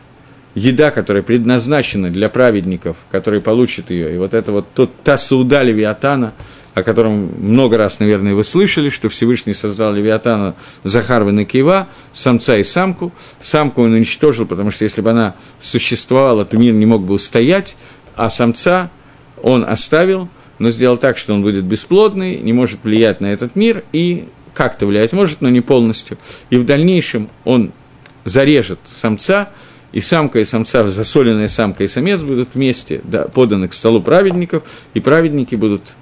[0.55, 4.15] еда, которая предназначена для праведников, которые получат ее.
[4.15, 6.33] И вот это вот тот, та сауда Левиатана–
[6.73, 12.63] о котором много раз, наверное, вы слышали, что Всевышний создал Левиатана Захарва Накива, самца и
[12.63, 13.11] самку.
[13.39, 17.75] Самку он уничтожил, потому что если бы она существовала, то мир не мог бы устоять,
[18.15, 18.89] а самца
[19.41, 23.83] он оставил, но сделал так, что он будет бесплодный, не может влиять на этот мир
[23.91, 26.17] и как-то влиять может, но не полностью.
[26.49, 27.71] И в дальнейшем он
[28.23, 29.49] зарежет самца,
[29.91, 34.63] и самка и самца, засоленная самка и самец будут вместе да, поданы к столу праведников,
[34.93, 35.95] и праведники будут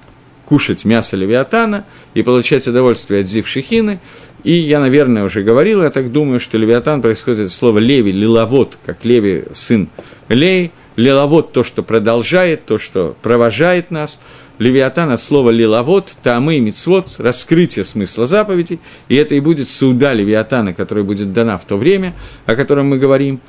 [0.49, 1.85] кушать мясо левиатана
[2.15, 3.99] и получать удовольствие от зив шехины.
[4.43, 8.79] И я, наверное, уже говорил, я так думаю, что левиатан происходит от слова леви, лиловод,
[8.83, 9.89] как леви, сын
[10.27, 14.19] лей, лиловод– то, что продолжает, то, что провожает нас,
[14.59, 20.73] Левиатан от слова лиловод, тамы мицвод, раскрытие смысла заповедей, и это и будет суда Левиатана,
[20.73, 22.13] которая будет дана в то время,
[22.45, 23.39] о котором мы говорим.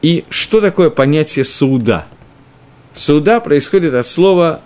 [0.00, 2.06] И что такое понятие суда?
[2.94, 4.62] Суда происходит от слова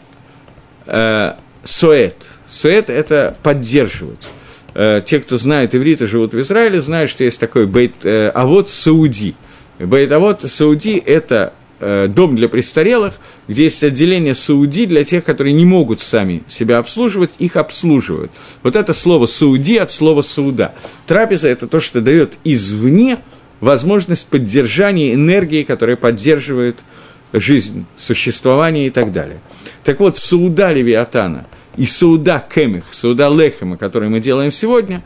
[0.87, 1.33] э,
[1.65, 2.27] суэт.
[2.47, 4.27] Суэт– это поддерживать.
[4.75, 8.29] Э, те, кто знает иврит и живут в Израиле, знают, что есть такой бейт э,
[8.29, 9.35] авод Сауди.
[9.79, 13.15] Бейт авод Сауди– это э, дом для престарелых,
[13.49, 18.31] где есть отделение Сауди для тех, которые не могут сами себя обслуживать, их обслуживают.
[18.63, 20.75] Вот это слово Сауди от слова Сауда.
[21.07, 23.19] Трапеза– это то, что дает извне
[23.61, 26.85] возможность поддержания энергии, которая поддерживает
[27.33, 29.41] жизнь, существование и так далее.
[29.85, 31.47] Так вот, Сауда Левиатана–
[31.79, 35.03] и сауда кемих, сауда лехема, который мы делаем сегодня,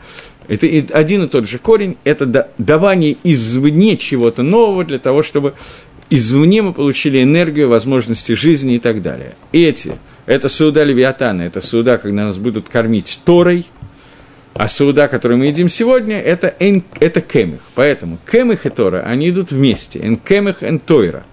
[0.47, 0.67] это
[0.97, 5.53] один и тот же корень, это давание извне чего-то нового для того, чтобы
[6.09, 9.35] извне мы получили энергию, возможности жизни и так далее.
[9.51, 9.93] Эти,
[10.25, 13.67] это сауда левиатана, это сауда, когда нас будут кормить Торой,
[14.55, 17.59] а сауда, которую мы едим сегодня, это, эн, это кемих.
[17.75, 19.99] Поэтому кемих и Тора, они идут вместе.
[19.99, 21.23] Эн кемих, эн тойра.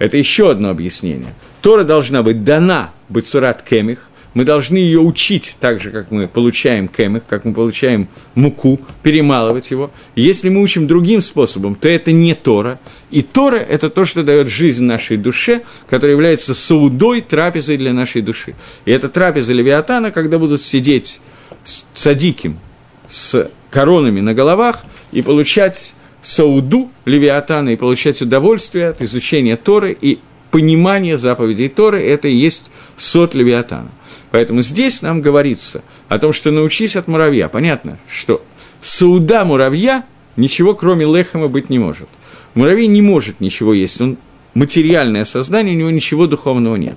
[0.00, 1.34] Это еще одно объяснение.
[1.60, 6.28] Тора должна быть дана быть сурат кемих, мы должны ее учить так же, как мы
[6.28, 9.90] получаем кемых, как мы получаем муку, перемалывать его.
[10.14, 12.78] Если мы учим другим способом, то это не Тора.
[13.10, 18.22] И Тора– это то, что дает жизнь нашей душе, которая является саудой, трапезой для нашей
[18.22, 18.54] души.
[18.84, 21.20] И это трапеза Левиатана, когда будут сидеть
[21.64, 22.60] с садиким,
[23.08, 30.18] с коронами на головах и получать сауду Левиатана и получать удовольствие от изучения Торы и
[30.50, 33.90] понимания заповедей Торы– это и есть сот Левиатана.
[34.30, 37.48] Поэтому здесь нам говорится о том, что научись от муравья.
[37.48, 38.42] Понятно, что
[38.80, 40.04] сауда муравья
[40.36, 42.08] ничего кроме лехама быть не может.
[42.54, 44.18] Муравей не может ничего есть, он
[44.54, 46.96] материальное создание, у него ничего духовного нет.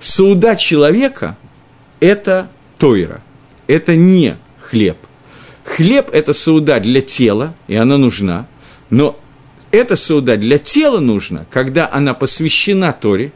[0.00, 1.36] Сауда человека–
[2.00, 2.48] это
[2.78, 3.22] тойра.
[3.66, 4.96] это не хлеб.
[5.64, 8.46] Хлеб– это сауда для тела, и она нужна,
[8.90, 9.18] но
[9.70, 13.32] эта сауда для тела нужна, когда она посвящена Торе,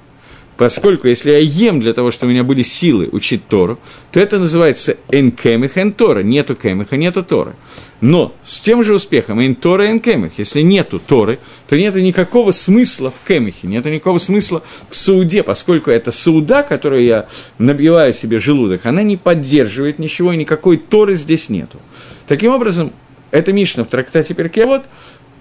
[0.57, 3.78] поскольку если я ем для того, чтобы у меня были силы учить Тору,
[4.12, 7.55] то это называется энкемих эн Тора, нету кемиха, нету Торы.
[8.00, 11.38] Но с тем же успехом эн Тора эн кемих, если нету Торы,
[11.68, 17.05] то нету никакого смысла в кемихе, нету никакого смысла в сауде, поскольку это сауда, которую
[17.05, 17.26] я
[17.59, 21.78] набиваю себе желудок, она не поддерживает ничего, и никакой Торы здесь нету.
[22.26, 22.92] Таким образом,
[23.32, 24.84] это Мишна в трактате Перкевод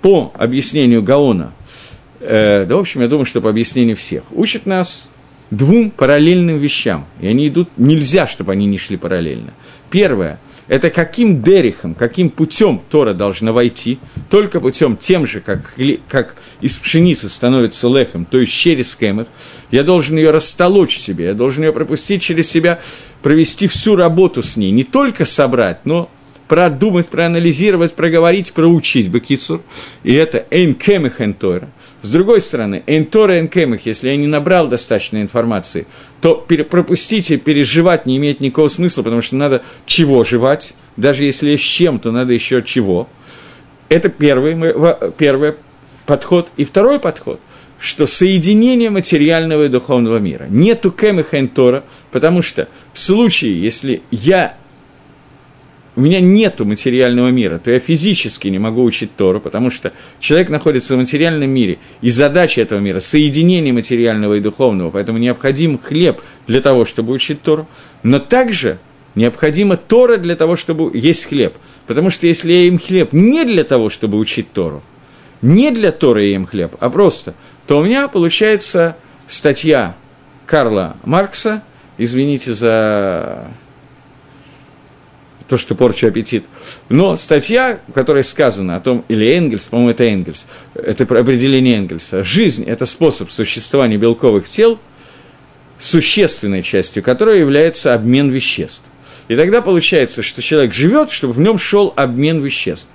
[0.01, 1.53] по объяснению Гаона,
[2.19, 5.09] э, да, в общем, я думаю, что по объяснению всех, учит нас
[5.51, 9.53] двум параллельным вещам, и они идут, нельзя, чтобы они не шли параллельно.
[9.89, 13.99] Первое– это каким дерихом, каким путем Тора должна войти,
[14.29, 15.75] только путем тем же, как,
[16.07, 19.27] как из пшеницы становится лехом, то есть через кемах,
[19.69, 22.79] я должен ее растолочь себе, я должен ее пропустить через себя,
[23.21, 26.09] провести всю работу с ней, не только собрать, но
[26.51, 29.61] продумать, проанализировать, проговорить, проучить Бекицур.
[30.03, 31.21] И это эйн кемих.
[32.01, 35.87] С другой стороны, эйн кемих, если я не набрал достаточной информации,
[36.19, 41.51] то пропустить и переживать не имеет никакого смысла, потому что надо чего жевать, даже если
[41.51, 43.07] есть чем, то надо еще чего.
[43.87, 44.57] Это первый,
[45.17, 45.53] первый
[46.05, 46.51] подход.
[46.57, 47.39] И второй подход–
[47.79, 50.45] что соединение материального и духовного мира.
[50.49, 54.55] Нету кемиха энтора, потому что в случае, если я
[55.95, 60.49] у меня нет материального мира, то я физически не могу учить Тору, потому что человек
[60.49, 66.21] находится в материальном мире, и задача этого мира– соединение материального и духовного, поэтому необходим хлеб
[66.47, 67.67] для того, чтобы учить Тору,
[68.03, 68.79] но также
[69.15, 71.55] необходима Тора для того, чтобы есть хлеб,
[71.87, 74.81] потому что если я ем хлеб не для того, чтобы учить Тору,
[75.41, 77.33] не для Торы я ем хлеб, а просто,
[77.67, 78.95] то у меня получается
[79.27, 79.95] статья
[80.45, 81.63] Карла Маркса,
[81.97, 83.47] извините за
[85.51, 86.45] то, что порчу аппетит.
[86.87, 92.23] Но статья, в которой сказано о том, или Энгельс, по-моему, это Энгельс, это определение Энгельса,
[92.23, 94.79] жизнь– это способ существования белковых тел,
[95.77, 98.85] существенной частью которой является обмен веществ.
[99.27, 102.87] И тогда получается, что человек живет, чтобы в нем шел обмен веществ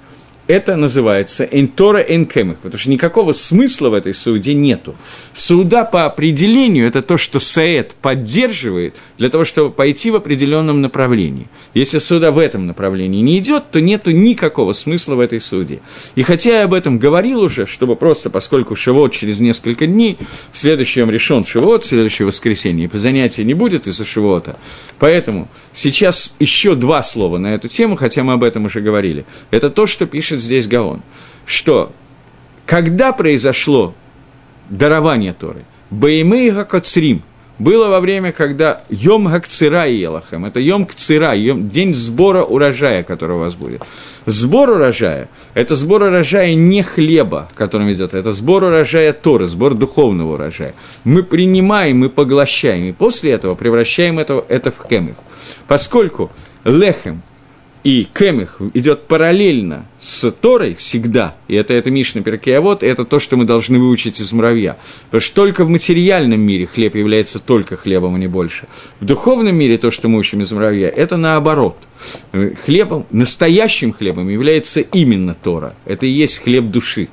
[0.46, 4.94] это называется «энтора энкемих», потому что никакого смысла в этой суде нету.
[5.32, 11.48] Суда по определению– это то, что Саэт поддерживает для того, чтобы пойти в определенном направлении.
[11.74, 15.80] Если суда в этом направлении не идет, то нету никакого смысла в этой суде.
[16.14, 20.16] И хотя я об этом говорил уже, чтобы просто, поскольку Шивот через несколько дней,
[20.52, 24.56] в следующем решен Шивот, в следующее воскресенье, по занятия не будет из-за Шивота,
[24.98, 29.24] поэтому сейчас еще два слова на эту тему, хотя мы об этом уже говорили.
[29.50, 31.02] Это то, что пишет пишет здесь Гаон,
[31.44, 31.92] что
[32.66, 33.94] когда произошло
[34.70, 37.22] дарование Торы, Баймей Гакоцрим,
[37.58, 43.36] было во время, когда Йом Гакцира Елахем, это Йом Кцира, йом, день сбора урожая, который
[43.36, 43.82] у вас будет.
[44.26, 50.34] Сбор урожая– это сбор урожая не хлеба, которым идет, это сбор урожая Торы, сбор духовного
[50.34, 50.74] урожая.
[51.04, 55.14] Мы принимаем, мы поглощаем, и после этого превращаем это, это в кемих.
[55.66, 56.30] Поскольку
[56.64, 57.22] лехем–
[57.86, 63.36] и кемих идет параллельно с Торой всегда, и это, это Мишна Перкеавод, это то, что
[63.36, 64.76] мы должны выучить из муравья.
[65.04, 68.66] Потому что только в материальном мире хлеб является только хлебом, а не больше.
[68.98, 71.76] В духовном мире то, что мы учим из муравья, это наоборот.
[72.64, 75.76] Хлебом, настоящим хлебом является именно Тора.
[75.84, 77.06] Это и есть хлеб души.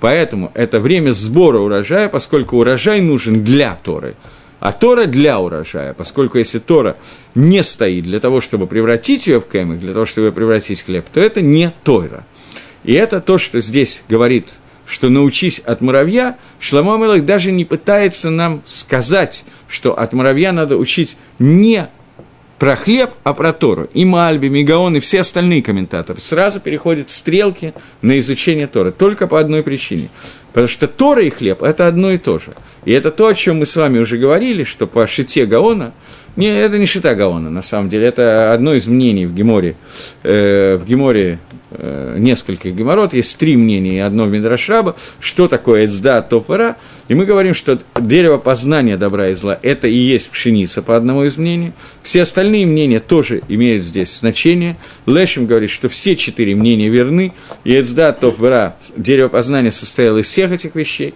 [0.00, 4.14] Поэтому это время сбора урожая, поскольку урожай нужен для Торы–
[4.64, 6.96] а Тора для урожая, поскольку если Тора
[7.34, 11.04] не стоит для того, чтобы превратить ее в кемик, для того, чтобы превратить в хлеб,
[11.12, 12.24] то это не Тора.
[12.82, 14.54] И это то, что здесь говорит,
[14.86, 20.78] что научись от муравья, Шламо Мелах даже не пытается нам сказать, что от муравья надо
[20.78, 21.90] учить не
[22.58, 23.88] про хлеб, а про Тору.
[23.94, 28.90] И Мальби, Мегаон и все остальные комментаторы сразу переходят стрелки на изучение Торы.
[28.90, 30.08] Только по одной причине.
[30.52, 32.52] Потому что Тора и хлеб– это одно и то же.
[32.84, 35.92] И это то, о чем мы с вами уже говорили, что по шите Гаона,
[36.36, 39.76] не, это не шита Гаона, на самом деле, это одно из мнений в Геморе,
[40.22, 41.38] э, в Геморе
[41.78, 46.76] нескольких геморрот, есть три мнения и одно Мидрашраба, что такое Эцда Тофера,
[47.08, 51.24] и мы говорим, что дерево познания добра и зла– это и есть пшеница по одному
[51.24, 51.72] из мнений,
[52.02, 57.32] все остальные мнения тоже имеют здесь значение, Лешим говорит, что все четыре мнения верны,
[57.64, 61.14] и Эцда Тофера, дерево познания состояло из всех этих вещей,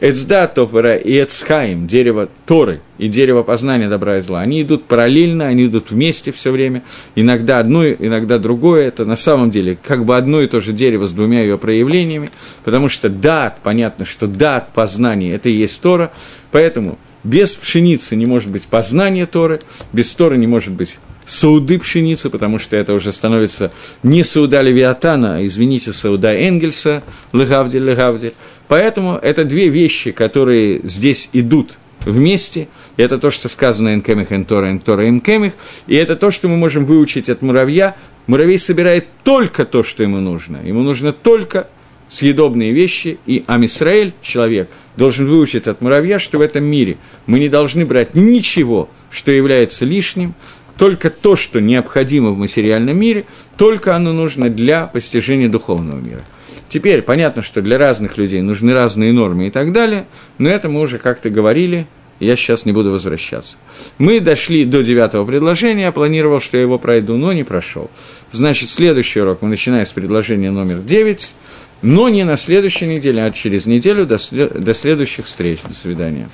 [0.00, 5.46] Эцда Тофера и Эцхаим, дерево Торы и дерево познания добра и зла, они идут параллельно,
[5.46, 6.82] они идут вместе все время,
[7.14, 11.06] иногда одно, иногда другое, это на самом деле как бы одно и то же дерево
[11.06, 12.30] с двумя ее проявлениями,
[12.64, 16.12] потому что дат, понятно, что дат познания– это и есть Тора,
[16.50, 19.60] поэтому без пшеницы не может быть познания Торы,
[19.92, 20.98] без Торы не может быть
[21.30, 23.70] сауды пшеницы, потому что это уже становится
[24.02, 28.34] не сауда Левиатана, а, извините, сауда Энгельса, легавдель, легавдель.
[28.66, 32.66] Поэтому это две вещи, которые здесь идут вместе.
[32.96, 35.52] Это то, что сказано «Энкемих, Энтора, Энтора, Энкемих».
[35.86, 37.94] И это то, что мы можем выучить от муравья.
[38.26, 40.58] Муравей собирает только то, что ему нужно.
[40.64, 41.68] Ему нужно только
[42.08, 47.48] съедобные вещи, и Амисраэль, человек, должен выучить от муравья, что в этом мире мы не
[47.48, 50.34] должны брать ничего, что является лишним,
[50.80, 53.26] только то, что необходимо в материальном мире,
[53.58, 56.22] только оно нужно для постижения духовного мира.
[56.68, 60.06] Теперь понятно, что для разных людей нужны разные нормы и так далее,
[60.38, 61.86] но это мы уже как-то говорили,
[62.18, 63.58] я сейчас не буду возвращаться.
[63.98, 67.90] Мы дошли до девятого предложения, я планировал, что я его пройду, но не прошел.
[68.32, 71.34] Значит, следующий урок мы начинаем с предложения номер девять,
[71.82, 75.58] но не на следующей неделе, а через неделю до, до следующих встреч.
[75.62, 76.30] До свидания.